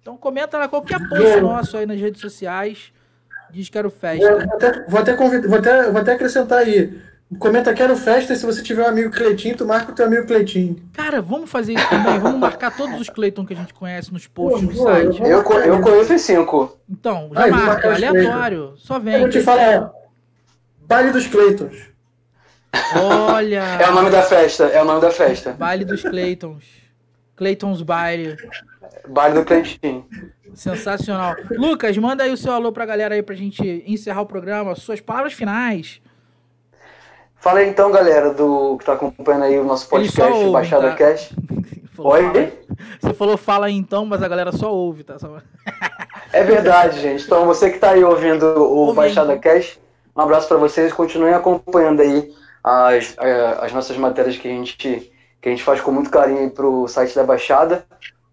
Então 0.00 0.16
comenta 0.16 0.56
lá 0.56 0.68
qualquer 0.68 0.98
post 1.08 1.40
nosso 1.40 1.76
aí 1.76 1.84
nas 1.86 2.00
redes 2.00 2.20
sociais. 2.20 2.92
Diz 3.50 3.68
quero 3.68 3.90
festa. 3.90 4.30
vou 4.46 4.54
até, 4.54 4.84
vou 4.86 5.00
até, 5.00 5.12
convid- 5.14 5.46
vou 5.46 5.58
até, 5.58 5.90
vou 5.90 6.00
até 6.00 6.12
acrescentar 6.12 6.60
aí. 6.60 7.02
Comenta 7.38 7.72
quero 7.72 7.96
festa 7.96 8.32
e 8.32 8.36
se 8.36 8.44
você 8.44 8.60
tiver 8.60 8.82
um 8.82 8.88
amigo 8.88 9.10
Cleitinho, 9.12 9.56
tu 9.56 9.64
marca 9.64 9.92
o 9.92 9.94
teu 9.94 10.06
amigo 10.06 10.26
Cleitinho. 10.26 10.82
Cara, 10.92 11.22
vamos 11.22 11.48
fazer 11.48 11.74
isso 11.74 11.88
também. 11.88 12.18
Vamos 12.18 12.40
marcar 12.40 12.76
todos 12.76 13.00
os 13.00 13.08
Cleiton 13.08 13.46
que 13.46 13.52
a 13.52 13.56
gente 13.56 13.72
conhece 13.72 14.12
nos 14.12 14.26
posts 14.26 14.68
do 14.68 14.74
Pô, 14.74 14.82
site. 14.82 15.22
Eu, 15.22 15.40
eu 15.62 15.80
conheço 15.80 16.12
os 16.12 16.20
cinco. 16.22 16.76
Então, 16.88 17.30
já 17.32 17.42
Ai, 17.42 17.50
marca, 17.50 17.94
aleatório. 17.94 18.74
Só 18.76 18.98
vem. 18.98 19.14
Eu 19.14 19.20
vou 19.20 19.28
te 19.28 19.40
falar, 19.40 19.92
baile 20.80 21.12
dos 21.12 21.28
Cleitons. 21.28 21.90
Olha. 22.96 23.62
É 23.80 23.88
o 23.88 23.94
nome 23.94 24.10
da 24.10 24.22
festa. 24.22 24.64
É 24.64 24.82
o 24.82 24.84
nome 24.84 25.00
da 25.00 25.12
festa. 25.12 25.52
Baile 25.52 25.84
dos 25.84 26.02
Cleitons. 26.02 26.64
Cleitons 27.36 27.82
Baile. 27.82 28.36
Baile 29.08 29.36
do 29.36 29.44
Cleitinho. 29.44 30.04
Sensacional. 30.52 31.36
Lucas, 31.52 31.96
manda 31.96 32.24
aí 32.24 32.32
o 32.32 32.36
seu 32.36 32.52
alô 32.52 32.72
pra 32.72 32.84
galera 32.84 33.14
aí 33.14 33.22
pra 33.22 33.36
gente 33.36 33.84
encerrar 33.86 34.22
o 34.22 34.26
programa. 34.26 34.74
Suas 34.74 35.00
palavras 35.00 35.32
finais. 35.32 36.00
Fala 37.40 37.60
aí 37.60 37.68
então, 37.68 37.90
galera, 37.90 38.32
do 38.32 38.76
que 38.78 38.84
tá 38.84 38.92
acompanhando 38.92 39.44
aí 39.44 39.58
o 39.58 39.64
nosso 39.64 39.88
podcast, 39.88 40.30
ouve, 40.32 40.52
Baixada 40.52 40.90
tá? 40.90 40.96
Cast. 40.96 41.34
Falou, 41.96 42.12
Oi? 42.12 42.52
Você 43.00 43.12
falou 43.12 43.36
fala 43.36 43.66
aí 43.66 43.74
então, 43.76 44.06
mas 44.06 44.22
a 44.22 44.28
galera 44.28 44.52
só 44.52 44.72
ouve, 44.72 45.04
tá? 45.04 45.18
Só- 45.18 45.36
É 46.32 46.42
verdade, 46.44 47.00
gente. 47.00 47.24
Então, 47.24 47.44
você 47.44 47.70
que 47.70 47.78
tá 47.78 47.90
aí 47.90 48.02
ouvindo 48.04 48.44
o 48.46 48.62
Ouvindo. 48.78 48.94
Baixada 48.94 49.36
Cast, 49.38 49.78
um 50.16 50.20
abraço 50.22 50.48
pra 50.48 50.56
vocês. 50.56 50.92
Continuem 50.92 51.34
acompanhando 51.34 52.00
aí 52.00 52.32
as, 52.62 53.14
eh, 53.20 53.58
as 53.60 53.72
nossas 53.72 53.96
matérias 53.96 54.36
que 54.36 54.46
a 54.48 54.50
gente 54.50 55.12
que 55.42 55.48
a 55.48 55.50
gente 55.50 55.62
faz 55.62 55.80
com 55.80 55.90
muito 55.90 56.08
carinho 56.10 56.38
aí 56.40 56.50
pro 56.50 56.86
site 56.88 57.14
da 57.14 57.24
Baixada. 57.24 57.84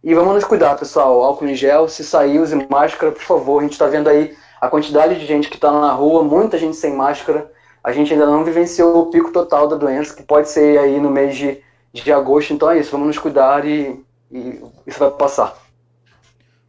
E 0.04 0.14
vamos 0.14 0.36
nos 0.36 0.44
cuidar, 0.44 0.76
pessoal. 0.78 1.24
Álcool 1.24 1.48
em 1.48 1.56
gel, 1.56 1.88
se 1.90 2.04
sair, 2.04 2.40
use 2.40 2.56
máscara, 2.70 3.12
por 3.12 3.22
favor. 3.22 3.60
A 3.60 3.64
gente 3.64 3.74
está 3.74 3.88
vendo 3.88 4.08
aí 4.10 4.36
a 4.62 4.70
quantidade 4.70 5.16
de 5.20 5.26
gente 5.26 5.50
que 5.50 5.56
está 5.56 5.72
na 5.72 5.92
rua, 5.92 6.24
muita 6.24 6.58
gente 6.58 6.76
sem 6.78 6.94
máscara. 6.94 7.50
A 7.88 7.94
gente 7.94 8.12
ainda 8.12 8.26
não 8.26 8.44
vivenciou 8.44 9.00
o 9.00 9.06
pico 9.06 9.32
total 9.32 9.66
da 9.66 9.78
doença, 9.78 10.14
que 10.14 10.22
pode 10.22 10.50
ser 10.50 10.78
aí 10.78 11.00
no 11.00 11.10
mês 11.10 11.38
de, 11.38 11.60
de 11.94 12.12
agosto. 12.12 12.52
Então 12.52 12.70
é 12.70 12.80
isso, 12.80 12.92
vamos 12.92 13.08
nos 13.08 13.18
cuidar 13.18 13.66
e, 13.66 14.04
e 14.30 14.62
isso 14.86 15.00
vai 15.00 15.10
passar. 15.10 15.58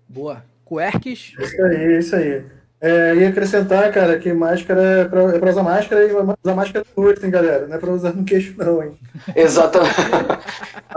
Boa. 0.09 0.45
Querques. 0.65 1.33
Isso 1.37 1.61
aí, 1.65 1.99
isso 1.99 2.15
aí. 2.15 2.45
É, 2.81 3.17
ia 3.17 3.31
acrescentar, 3.31 3.93
cara, 3.93 4.17
que 4.21 4.33
máscara 4.33 4.81
é 4.81 5.05
pra, 5.07 5.23
é 5.23 5.39
pra 5.41 5.51
usar 5.51 5.63
máscara 5.65 6.05
e 6.05 6.13
usar 6.13 6.55
máscara 6.55 6.87
no 6.97 7.03
rosto, 7.03 7.27
hein, 7.27 7.33
galera? 7.33 7.67
Não 7.67 7.75
é 7.75 7.79
pra 7.81 7.91
usar 7.91 8.13
no 8.13 8.25
queixo, 8.25 8.55
não, 8.57 8.81
hein? 8.81 8.97
Exatamente. 9.35 9.97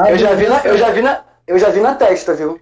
eu, 0.08 0.18
já 0.20 0.36
vi 0.36 0.48
na, 0.48 0.62
eu, 0.64 0.78
já 0.78 0.92
vi 0.92 1.02
na, 1.02 1.24
eu 1.48 1.58
já 1.58 1.70
vi 1.72 1.80
na 1.80 1.96
testa, 1.96 2.36
viu? 2.36 2.62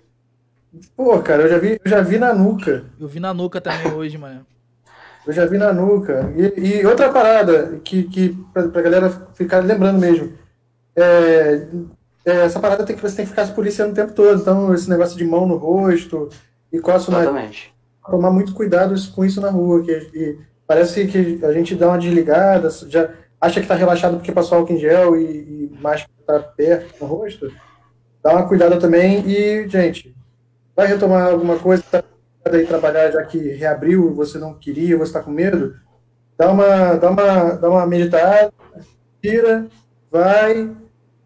Pô, 0.96 1.20
cara, 1.20 1.42
eu 1.42 1.50
já 1.50 1.58
vi, 1.58 1.78
eu 1.84 1.92
já 1.92 2.00
vi 2.00 2.18
na 2.20 2.34
nuca. 2.34 2.86
Eu 2.98 3.10
vi 3.10 3.20
na 3.20 3.34
nuca 3.34 3.60
também 3.60 3.92
hoje, 3.92 4.18
mano. 4.18 4.46
Eu 5.26 5.34
já 5.34 5.46
vi 5.46 5.58
na 5.58 5.74
nuca. 5.74 6.32
E, 6.36 6.80
e 6.80 6.86
outra 6.86 7.10
parada 7.10 7.80
que, 7.84 8.04
que 8.04 8.38
pra, 8.54 8.68
pra 8.68 8.82
galera 8.82 9.10
ficar 9.34 9.60
lembrando 9.60 10.00
mesmo. 10.00 10.34
É, 10.96 11.68
é, 12.26 12.32
essa 12.46 12.60
parada 12.60 12.84
tem 12.84 12.96
que 12.96 13.02
você 13.02 13.16
tem 13.16 13.26
que 13.26 13.32
ficar 13.32 13.46
se 13.46 13.54
policiando 13.54 13.92
o 13.92 13.96
tempo 13.96 14.14
todo. 14.14 14.42
Então, 14.42 14.74
esse 14.74 14.90
negócio 14.90 15.18
de 15.18 15.26
mão 15.26 15.48
no 15.48 15.58
rosto 15.58 16.30
e 16.72 16.80
coço 16.80 17.12
na. 17.12 17.22
Exatamente. 17.22 17.74
Tomar 18.10 18.32
muito 18.32 18.54
cuidado 18.54 18.96
com 19.14 19.24
isso 19.24 19.40
na 19.40 19.50
rua. 19.50 19.84
Que, 19.84 19.92
e 20.14 20.40
parece 20.66 21.06
que 21.08 21.40
a 21.44 21.52
gente 21.52 21.76
dá 21.76 21.88
uma 21.90 21.98
desligada, 21.98 22.70
já 22.88 23.10
acha 23.40 23.62
que 23.62 23.68
tá 23.68 23.76
relaxado 23.76 24.18
porque 24.18 24.32
passou 24.32 24.58
álcool 24.58 24.74
em 24.74 24.80
gel 24.80 25.16
e, 25.16 25.24
e 25.24 25.78
máscara 25.82 26.10
tá 26.26 26.40
perto 26.40 26.94
no 27.02 27.08
rosto. 27.08 27.52
Dá 28.24 28.34
uma 28.34 28.48
cuidada 28.48 28.78
também 28.78 29.24
e, 29.28 29.68
gente, 29.68 30.14
vai 30.76 30.88
retomar 30.88 31.30
alguma 31.30 31.58
coisa, 31.58 31.84
tá 31.90 32.04
aí 32.46 32.66
trabalhar 32.66 33.12
já 33.12 33.24
que 33.24 33.38
reabriu, 33.38 34.14
você 34.14 34.38
não 34.38 34.54
queria, 34.54 34.98
você 34.98 35.10
está 35.10 35.22
com 35.22 35.32
medo, 35.32 35.76
dá 36.38 36.52
uma, 36.52 36.96
dá 36.96 37.12
uma, 37.12 37.52
dá 37.52 37.70
uma 37.70 37.86
meditada, 37.86 38.54
tira, 39.22 39.68
vai, 40.10 40.72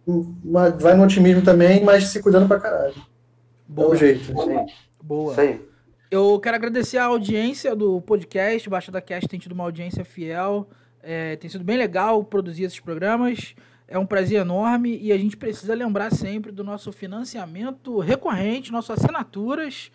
uma, 0.05 0.69
vai 0.71 0.95
no 0.95 1.03
otimismo 1.03 1.43
também, 1.43 1.83
mas 1.83 2.05
se 2.05 2.21
cuidando 2.21 2.47
pra 2.47 2.59
caralho. 2.59 2.95
Boa. 3.67 3.89
O 3.89 3.95
jeito. 3.95 4.25
Sim. 4.25 4.65
Boa. 5.01 5.39
Aí. 5.39 5.61
Eu 6.11 6.39
quero 6.39 6.55
agradecer 6.55 6.97
a 6.99 7.05
audiência 7.05 7.75
do 7.75 7.99
podcast. 8.01 8.69
Baixada 8.69 9.01
Cast 9.01 9.27
tem 9.27 9.39
tido 9.39 9.53
uma 9.53 9.63
audiência 9.63 10.05
fiel. 10.05 10.69
É, 11.01 11.35
tem 11.37 11.49
sido 11.49 11.63
bem 11.63 11.75
legal 11.75 12.23
produzir 12.23 12.65
esses 12.65 12.79
programas. 12.79 13.55
É 13.87 13.97
um 13.97 14.05
prazer 14.05 14.39
enorme 14.39 14.97
e 15.01 15.11
a 15.11 15.17
gente 15.17 15.35
precisa 15.35 15.73
lembrar 15.73 16.11
sempre 16.11 16.51
do 16.51 16.63
nosso 16.63 16.91
financiamento 16.91 17.99
recorrente, 17.99 18.71
nossas 18.71 18.99
assinaturas. 18.99 19.91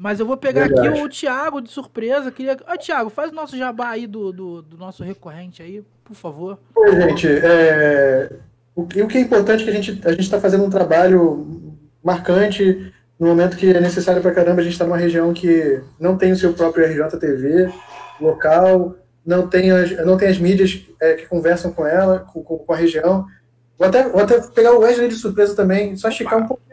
Mas 0.00 0.18
eu 0.18 0.24
vou 0.24 0.38
pegar 0.38 0.62
Verdade. 0.62 0.88
aqui 0.88 0.98
o 1.02 1.08
Thiago 1.10 1.60
de 1.60 1.70
surpresa. 1.70 2.30
Queria. 2.30 2.56
Ô, 2.72 2.78
Thiago, 2.78 3.10
faz 3.10 3.30
o 3.30 3.34
nosso 3.34 3.54
jabá 3.54 3.90
aí 3.90 4.06
do, 4.06 4.32
do, 4.32 4.62
do 4.62 4.78
nosso 4.78 5.04
recorrente 5.04 5.62
aí, 5.62 5.84
por 6.02 6.14
favor. 6.14 6.58
Oi, 6.74 7.02
gente. 7.02 7.28
É... 7.28 8.32
O, 8.74 8.86
que, 8.86 8.98
é 8.98 9.20
importante 9.20 9.60
é 9.60 9.64
que 9.64 9.70
a 9.70 9.74
gente 9.74 10.00
a 10.08 10.12
está 10.12 10.40
fazendo 10.40 10.64
um 10.64 10.70
trabalho 10.70 11.70
marcante 12.02 12.90
no 13.18 13.26
momento 13.26 13.58
que 13.58 13.68
é 13.68 13.78
necessário 13.78 14.22
para 14.22 14.32
caramba. 14.32 14.62
A 14.62 14.64
gente 14.64 14.72
está 14.72 14.86
numa 14.86 14.96
região 14.96 15.34
que 15.34 15.82
não 15.98 16.16
tem 16.16 16.32
o 16.32 16.36
seu 16.36 16.54
próprio 16.54 16.86
RJTV 16.86 17.70
local, 18.18 18.96
não 19.24 19.48
tem 19.48 19.70
as, 19.70 19.90
não 20.06 20.16
tem 20.16 20.28
as 20.28 20.38
mídias 20.38 20.80
é, 20.98 21.12
que 21.12 21.26
conversam 21.26 21.74
com 21.74 21.86
ela, 21.86 22.20
com, 22.20 22.42
com, 22.42 22.72
a 22.72 22.76
região. 22.76 23.26
Vou 23.78 23.86
até, 23.86 24.08
vou 24.08 24.22
até 24.22 24.40
pegar 24.40 24.72
o 24.72 24.78
Wesley 24.78 25.08
de 25.08 25.16
surpresa 25.16 25.54
também, 25.54 25.94
só 25.94 26.08
esticar 26.08 26.38
um 26.38 26.46
pouquinho. 26.46 26.70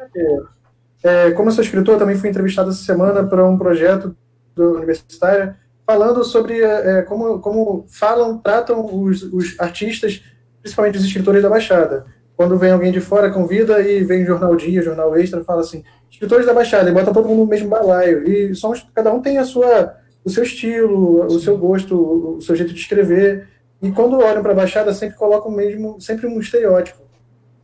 É, 1.03 1.31
como 1.31 1.49
eu 1.49 1.53
sou 1.53 1.63
escritor, 1.63 1.97
também 1.97 2.15
fui 2.15 2.29
entrevistado 2.29 2.69
essa 2.69 2.83
semana 2.83 3.23
para 3.23 3.45
um 3.45 3.57
projeto 3.57 4.15
do 4.55 4.75
universitário 4.75 5.55
falando 5.87 6.21
sobre 6.25 6.61
é, 6.61 7.01
como, 7.03 7.39
como 7.39 7.85
falam, 7.87 8.37
tratam 8.39 8.85
os, 8.93 9.23
os 9.23 9.57
artistas, 9.57 10.21
principalmente 10.61 10.97
os 10.97 11.05
escritores 11.05 11.41
da 11.41 11.49
Baixada. 11.49 12.05
Quando 12.35 12.57
vem 12.57 12.71
alguém 12.71 12.91
de 12.91 12.99
fora, 12.99 13.31
convida 13.31 13.79
e 13.79 14.03
vem 14.03 14.25
Jornal 14.25 14.53
Dia, 14.57 14.81
Jornal 14.81 15.17
Extra, 15.17 15.43
fala 15.45 15.61
assim, 15.61 15.83
escritores 16.11 16.45
da 16.45 16.53
Baixada, 16.53 16.89
e 16.89 16.93
bota 16.93 17.13
todo 17.13 17.27
mundo 17.27 17.39
no 17.39 17.47
mesmo 17.47 17.69
balaio. 17.69 18.27
E 18.29 18.53
somos, 18.53 18.85
cada 18.93 19.13
um 19.13 19.21
tem 19.21 19.37
a 19.37 19.45
sua, 19.45 19.95
o 20.25 20.29
seu 20.29 20.43
estilo, 20.43 21.25
o 21.25 21.39
seu 21.39 21.57
gosto, 21.57 22.35
o 22.37 22.41
seu 22.41 22.55
jeito 22.55 22.73
de 22.73 22.79
escrever. 22.79 23.47
E 23.81 23.89
quando 23.91 24.19
olham 24.19 24.41
para 24.41 24.51
a 24.51 24.55
Baixada, 24.55 24.93
sempre 24.93 25.15
colocam 25.15 25.49
mesmo, 25.49 26.01
sempre 26.01 26.27
um 26.27 26.37
estereótipo. 26.37 27.01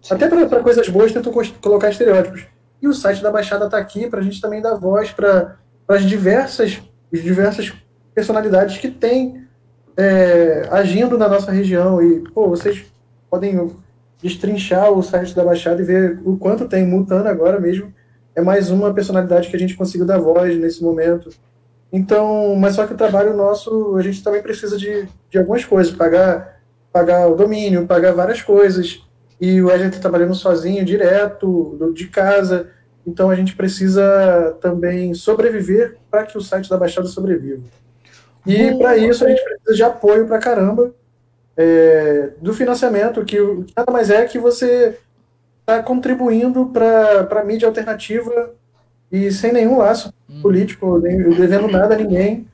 Até 0.09 0.27
para 0.27 0.63
coisas 0.63 0.87
boas, 0.87 1.11
tentam 1.11 1.33
colocar 1.61 1.89
estereótipos. 1.89 2.45
E 2.83 2.87
o 2.89 2.93
site 2.93 3.23
da 3.23 3.31
Baixada 3.31 3.63
está 3.63 3.77
aqui 3.77 4.09
para 4.09 4.19
a 4.19 4.21
gente 4.21 4.41
também 4.41 4.61
dar 4.61 4.75
voz 4.75 5.09
para 5.09 5.55
as 5.87 6.03
diversas, 6.03 6.81
diversas 7.09 7.71
personalidades 8.13 8.77
que 8.77 8.91
têm 8.91 9.47
é, 9.95 10.67
agindo 10.69 11.17
na 11.17 11.29
nossa 11.29 11.49
região. 11.49 12.01
E, 12.01 12.19
pô, 12.31 12.49
vocês 12.49 12.83
podem 13.29 13.71
destrinchar 14.21 14.91
o 14.91 15.01
site 15.01 15.33
da 15.33 15.45
Baixada 15.45 15.81
e 15.81 15.85
ver 15.85 16.19
o 16.25 16.35
quanto 16.35 16.67
tem. 16.67 16.85
Mutando 16.85 17.29
agora 17.29 17.57
mesmo 17.57 17.93
é 18.35 18.41
mais 18.41 18.69
uma 18.69 18.93
personalidade 18.93 19.47
que 19.47 19.55
a 19.55 19.59
gente 19.59 19.77
conseguiu 19.77 20.05
dar 20.05 20.19
voz 20.19 20.59
nesse 20.59 20.83
momento. 20.83 21.29
Então, 21.89 22.53
mas 22.57 22.75
só 22.75 22.85
que 22.85 22.93
o 22.93 22.97
trabalho 22.97 23.33
nosso, 23.33 23.95
a 23.95 24.01
gente 24.01 24.21
também 24.21 24.41
precisa 24.41 24.77
de, 24.77 25.07
de 25.29 25.37
algumas 25.37 25.63
coisas, 25.63 25.93
pagar, 25.93 26.59
pagar 26.91 27.29
o 27.29 27.35
domínio, 27.35 27.87
pagar 27.87 28.11
várias 28.11 28.41
coisas 28.41 29.01
e 29.43 29.61
o 29.61 29.67
Wesley 29.67 29.89
está 29.89 29.99
trabalhando 29.99 30.33
sozinho, 30.33 30.85
direto, 30.85 31.91
de 31.93 32.07
casa. 32.07 32.69
Então 33.05 33.29
a 33.29 33.35
gente 33.35 33.57
precisa 33.57 34.55
também 34.61 35.13
sobreviver 35.13 35.97
para 36.09 36.23
que 36.23 36.37
o 36.37 36.41
site 36.41 36.69
da 36.69 36.77
Baixada 36.77 37.07
sobreviva. 37.09 37.61
E 38.47 38.73
para 38.77 38.95
isso 38.95 39.25
a 39.25 39.27
gente 39.27 39.43
precisa 39.43 39.75
de 39.75 39.83
apoio 39.83 40.25
para 40.27 40.39
caramba 40.39 40.93
é, 41.57 42.29
do 42.41 42.53
financiamento, 42.53 43.25
que 43.25 43.37
nada 43.75 43.91
mais 43.91 44.09
é 44.09 44.23
que 44.23 44.39
você 44.39 44.97
está 45.59 45.83
contribuindo 45.83 46.67
para 46.67 47.27
a 47.29 47.43
mídia 47.43 47.67
alternativa 47.67 48.53
e 49.11 49.29
sem 49.29 49.51
nenhum 49.51 49.77
laço 49.77 50.13
hum. 50.29 50.41
político, 50.41 50.99
nem 50.99 51.17
devendo 51.17 51.67
nada 51.67 51.95
a 51.95 51.97
ninguém, 51.97 52.47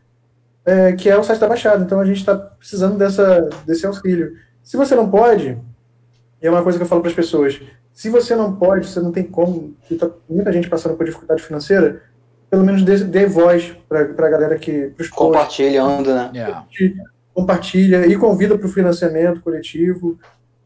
é, 0.65 0.93
que 0.93 1.08
é 1.08 1.15
o 1.15 1.23
site 1.23 1.39
da 1.39 1.47
Baixada. 1.47 1.84
Então 1.84 1.99
a 1.99 2.06
gente 2.06 2.17
está 2.17 2.36
precisando 2.36 2.97
dessa, 2.97 3.47
desse 3.63 3.86
auxílio. 3.86 4.34
Se 4.63 4.75
você 4.75 4.95
não 4.95 5.08
pode, 5.08 5.56
e 6.41 6.47
é 6.47 6.49
uma 6.49 6.63
coisa 6.63 6.78
que 6.78 6.84
eu 6.84 6.88
falo 6.88 7.02
para 7.02 7.10
as 7.10 7.15
pessoas: 7.15 7.62
se 7.93 8.10
você 8.10 8.36
não 8.36 8.56
pode, 8.56 8.88
você 8.88 8.99
não 8.99 9.12
tem 9.12 9.23
como, 9.23 9.75
que 9.88 9.95
tá 9.95 10.10
muita 10.30 10.52
gente 10.52 10.69
passando 10.69 10.95
por 10.95 11.06
dificuldade 11.06 11.43
financeira, 11.43 12.02
pelo 12.49 12.63
menos 12.63 12.84
dê, 12.84 12.97
dê 12.97 13.25
voz 13.25 13.75
para 13.88 14.02
a 14.02 14.30
galera 14.30 14.58
que. 14.58 14.93
Compartilhando, 15.12 16.13
né? 16.13 16.32
Yeah. 16.34 16.65
Compartilha 17.34 18.08
e 18.08 18.15
convida 18.15 18.58
para 18.58 18.67
o 18.67 18.71
financiamento 18.71 19.41
coletivo 19.41 20.17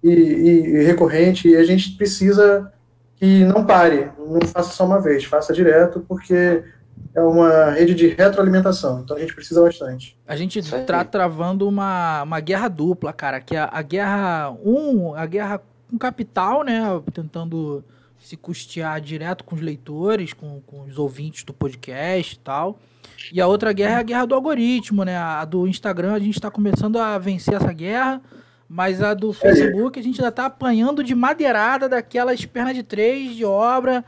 e, 0.02 0.10
e, 0.10 0.66
e 0.78 0.84
recorrente. 0.84 1.48
E 1.50 1.56
a 1.56 1.64
gente 1.64 1.92
precisa 1.98 2.72
que 3.16 3.44
não 3.46 3.66
pare, 3.66 4.10
não 4.18 4.42
faça 4.48 4.72
só 4.72 4.86
uma 4.86 5.00
vez, 5.00 5.24
faça 5.24 5.54
direto, 5.54 6.04
porque 6.08 6.64
é 7.13 7.22
uma 7.22 7.72
rede 7.72 7.94
de 7.94 8.08
retroalimentação, 8.08 9.02
então 9.02 9.16
a 9.16 9.20
gente 9.20 9.34
precisa 9.34 9.62
bastante. 9.62 10.18
A 10.28 10.36
gente 10.36 10.60
está 10.60 11.04
travando 11.04 11.68
uma, 11.68 12.24
uma 12.24 12.39
guerra 12.39 12.68
dupla, 12.68 13.13
cara, 13.13 13.39
que 13.39 13.56
é 13.56 13.68
a 13.72 13.82
guerra 13.82 14.52
um, 14.63 15.13
a 15.16 15.26
guerra 15.26 15.62
com 15.89 15.98
capital, 15.98 16.63
né, 16.63 16.82
tentando 17.13 17.84
se 18.20 18.38
custear 18.38 19.00
direto 19.02 19.44
com 19.44 19.56
os 19.56 19.62
leitores, 19.62 20.34
com, 20.34 20.62
com 20.62 20.84
os 20.84 20.98
ouvintes 20.98 21.44
do 21.44 21.54
podcast 21.54 22.36
e 22.36 22.39
tal. 22.39 22.80
E 23.32 23.42
a 23.42 23.48
outra 23.48 23.74
guerra 23.74 23.98
é 23.98 24.00
a 24.00 24.04
guerra 24.04 24.26
do 24.26 24.36
algoritmo, 24.36 25.04
né? 25.04 25.18
A 25.18 25.44
do 25.46 25.68
Instagram 25.68 26.13
a 26.13 26.20
gente 26.20 26.36
está 26.36 26.50
começando 26.50 26.98
a 26.98 27.18
vencer 27.18 27.54
essa 27.54 27.72
guerra, 27.74 28.22
mas 28.67 29.02
a 29.02 29.13
do 29.13 29.32
Facebook 29.34 29.99
a 29.99 30.04
gente 30.04 30.19
ainda 30.19 30.30
está 30.30 30.45
apanhando 30.45 31.04
de 31.04 31.13
madeirada 31.13 31.88
daquelas 31.88 32.45
pernas 32.45 32.76
de 32.76 32.84
três 32.84 33.36
de 33.36 33.45
obra 33.45 34.04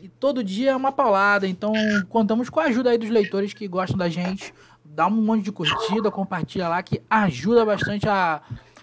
e 0.00 0.08
todo 0.08 0.44
dia 0.44 0.72
é 0.72 0.76
uma 0.76 0.92
paulada. 0.92 1.46
Então, 1.46 1.72
contamos 2.08 2.48
com 2.48 2.60
a 2.60 2.64
ajuda 2.64 2.90
aí 2.90 2.98
dos 2.98 3.10
leitores 3.10 3.52
que 3.52 3.66
gostam 3.66 3.96
da 3.96 4.08
gente. 4.08 4.54
Dá 4.84 5.06
um 5.06 5.10
monte 5.10 5.44
de 5.44 5.52
curtida, 5.52 6.10
compartilha 6.10 6.68
lá, 6.68 6.82
que 6.82 7.02
ajuda 7.10 7.64
bastante 7.64 8.08
a, 8.08 8.40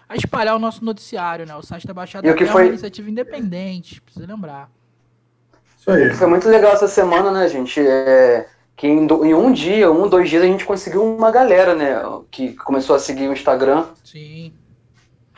a 0.10 0.16
espalhar 0.16 0.56
o 0.56 0.60
nosso 0.60 0.84
noticiário, 0.84 1.46
né? 1.46 1.56
O 1.56 1.62
site 1.62 1.88
da 1.88 1.94
Baixada 1.94 2.28
é 2.28 2.36
foi... 2.36 2.64
uma 2.64 2.66
iniciativa 2.66 3.10
independente, 3.10 4.02
precisa 4.02 4.26
lembrar. 4.26 4.70
Isso 5.80 5.90
aí. 5.90 6.14
Foi 6.14 6.28
muito 6.28 6.50
legal 6.50 6.74
essa 6.74 6.88
semana, 6.88 7.32
né, 7.32 7.48
gente? 7.48 7.80
É, 7.80 8.48
que 8.76 8.88
em, 8.88 9.08
do, 9.08 9.24
em, 9.24 9.34
um 9.34 9.52
dia, 9.54 9.92
um, 9.92 10.10
dois 10.10 10.30
dias, 10.30 10.44
a 10.44 10.48
gente 10.48 10.66
conseguiu 10.66 11.04
uma 11.04 11.32
galera, 11.32 11.74
né? 11.74 12.02
Que 12.30 12.54
começou 12.54 12.96
a 12.96 13.00
seguir 13.00 13.30
o 13.30 13.34
Instagram. 13.34 13.86
Sim. 14.04 14.54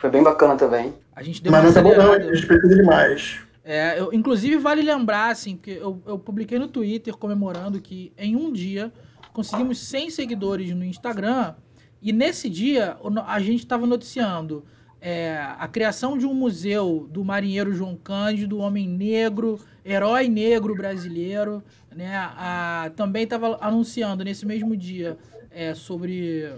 Foi 0.04 0.10
bem 0.10 0.22
bacana 0.22 0.54
também. 0.54 0.92
A 1.16 1.22
gente 1.22 1.42
deu 1.42 1.50
Mas 1.50 1.64
não 1.64 1.70
acabou 1.70 1.96
não, 1.96 2.12
a 2.12 2.18
gente 2.20 2.46
precisa 2.46 2.76
de 2.76 2.82
mais. 2.82 3.40
É, 3.64 3.98
eu, 3.98 4.12
inclusive, 4.12 4.58
vale 4.58 4.82
lembrar, 4.82 5.30
assim, 5.30 5.56
porque 5.56 5.78
eu, 5.80 5.98
eu 6.04 6.18
publiquei 6.18 6.58
no 6.58 6.68
Twitter 6.68 7.16
comemorando 7.16 7.80
que 7.80 8.12
em 8.18 8.36
um 8.36 8.52
dia 8.52 8.92
conseguimos 9.32 9.78
100 9.78 10.10
seguidores 10.10 10.74
no 10.74 10.84
Instagram 10.84 11.54
e 12.02 12.12
nesse 12.12 12.50
dia 12.50 12.98
a 13.26 13.40
gente 13.40 13.60
estava 13.60 13.86
noticiando 13.86 14.66
é, 15.00 15.38
a 15.58 15.66
criação 15.68 16.18
de 16.18 16.26
um 16.26 16.34
museu 16.34 17.08
do 17.10 17.24
marinheiro 17.24 17.72
João 17.72 17.96
Cândido, 17.96 18.58
homem 18.58 18.86
negro, 18.86 19.58
herói 19.82 20.28
negro 20.28 20.74
brasileiro, 20.76 21.64
né? 21.96 22.14
A, 22.14 22.92
também 22.94 23.24
estava 23.24 23.56
anunciando 23.58 24.22
nesse 24.22 24.44
mesmo 24.44 24.76
dia 24.76 25.16
é, 25.50 25.72
sobre 25.72 26.52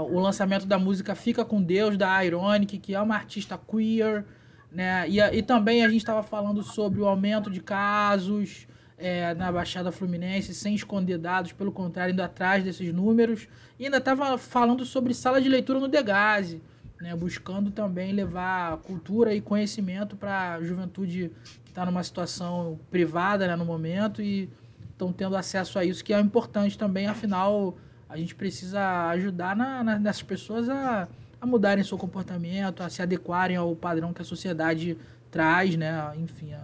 o 0.00 0.18
lançamento 0.20 0.66
da 0.66 0.78
música 0.78 1.14
Fica 1.14 1.44
com 1.44 1.62
Deus, 1.62 1.96
da 1.96 2.24
Ironic, 2.24 2.78
que 2.78 2.94
é 2.94 3.00
uma 3.00 3.14
artista 3.14 3.58
queer, 3.58 4.24
né? 4.70 5.08
E, 5.08 5.18
e 5.20 5.42
também 5.42 5.84
a 5.84 5.88
gente 5.88 6.00
estava 6.00 6.22
falando 6.22 6.62
sobre 6.62 7.00
o 7.00 7.06
aumento 7.06 7.50
de 7.50 7.60
casos 7.60 8.66
é, 8.98 9.34
na 9.34 9.50
Baixada 9.50 9.92
Fluminense, 9.92 10.54
sem 10.54 10.74
esconder 10.74 11.18
dados, 11.18 11.52
pelo 11.52 11.72
contrário, 11.72 12.12
indo 12.12 12.22
atrás 12.22 12.64
desses 12.64 12.92
números. 12.92 13.48
E 13.78 13.84
ainda 13.84 13.98
estava 13.98 14.36
falando 14.38 14.84
sobre 14.84 15.14
sala 15.14 15.40
de 15.40 15.48
leitura 15.48 15.78
no 15.78 15.88
Degase, 15.88 16.62
né? 17.00 17.14
buscando 17.14 17.70
também 17.70 18.12
levar 18.12 18.78
cultura 18.78 19.34
e 19.34 19.40
conhecimento 19.40 20.16
para 20.16 20.54
a 20.54 20.62
juventude 20.62 21.30
que 21.64 21.70
está 21.70 21.84
numa 21.84 22.02
situação 22.02 22.78
privada 22.90 23.46
né, 23.46 23.54
no 23.54 23.64
momento 23.64 24.22
e 24.22 24.48
estão 24.90 25.12
tendo 25.12 25.36
acesso 25.36 25.78
a 25.78 25.84
isso, 25.84 26.02
que 26.02 26.14
é 26.14 26.18
importante 26.18 26.78
também, 26.78 27.06
afinal, 27.06 27.76
a 28.08 28.16
gente 28.16 28.34
precisa 28.34 29.08
ajudar 29.08 29.56
na, 29.56 29.82
na, 29.82 29.98
nessas 29.98 30.22
pessoas 30.22 30.68
a, 30.68 31.08
a 31.40 31.46
mudarem 31.46 31.84
seu 31.84 31.98
comportamento, 31.98 32.82
a 32.82 32.88
se 32.88 33.02
adequarem 33.02 33.56
ao 33.56 33.74
padrão 33.74 34.12
que 34.12 34.22
a 34.22 34.24
sociedade 34.24 34.96
traz, 35.30 35.76
né? 35.76 36.12
Enfim, 36.16 36.52
a, 36.54 36.60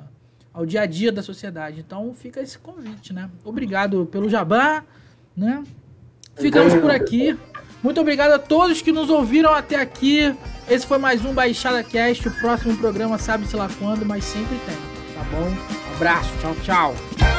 ao 0.53 0.65
dia 0.65 0.83
a 0.83 0.87
dia 0.87 1.11
da 1.11 1.23
sociedade. 1.23 1.81
Então 1.81 2.15
fica 2.15 2.41
esse 2.41 2.59
convite, 2.59 3.13
né? 3.13 3.29
Obrigado 3.45 4.07
pelo 4.07 4.29
jabá, 4.29 4.85
né? 5.37 5.63
Ficamos 6.37 6.75
por 6.75 6.91
aqui. 6.91 7.37
Muito 7.83 8.01
obrigado 8.01 8.33
a 8.33 8.39
todos 8.39 8.81
que 8.81 8.93
nos 8.93 9.11
ouviram 9.11 9.53
até 9.53 9.81
aqui. 9.81 10.35
Esse 10.71 10.87
foi 10.87 10.99
mais 10.99 11.25
um 11.25 11.35
Baixada 11.35 11.83
Cast. 11.83 12.29
O 12.29 12.31
próximo 12.31 12.77
programa 12.77 13.19
sabe-se 13.19 13.57
lá 13.57 13.69
quando, 13.79 14.07
mas 14.07 14.25
sempre 14.25 14.57
tem. 14.61 14.77
Tá 15.15 15.25
bom? 15.31 15.49
Um 15.49 15.97
abraço. 15.97 16.31
Tchau, 16.41 16.55
tchau. 16.63 17.32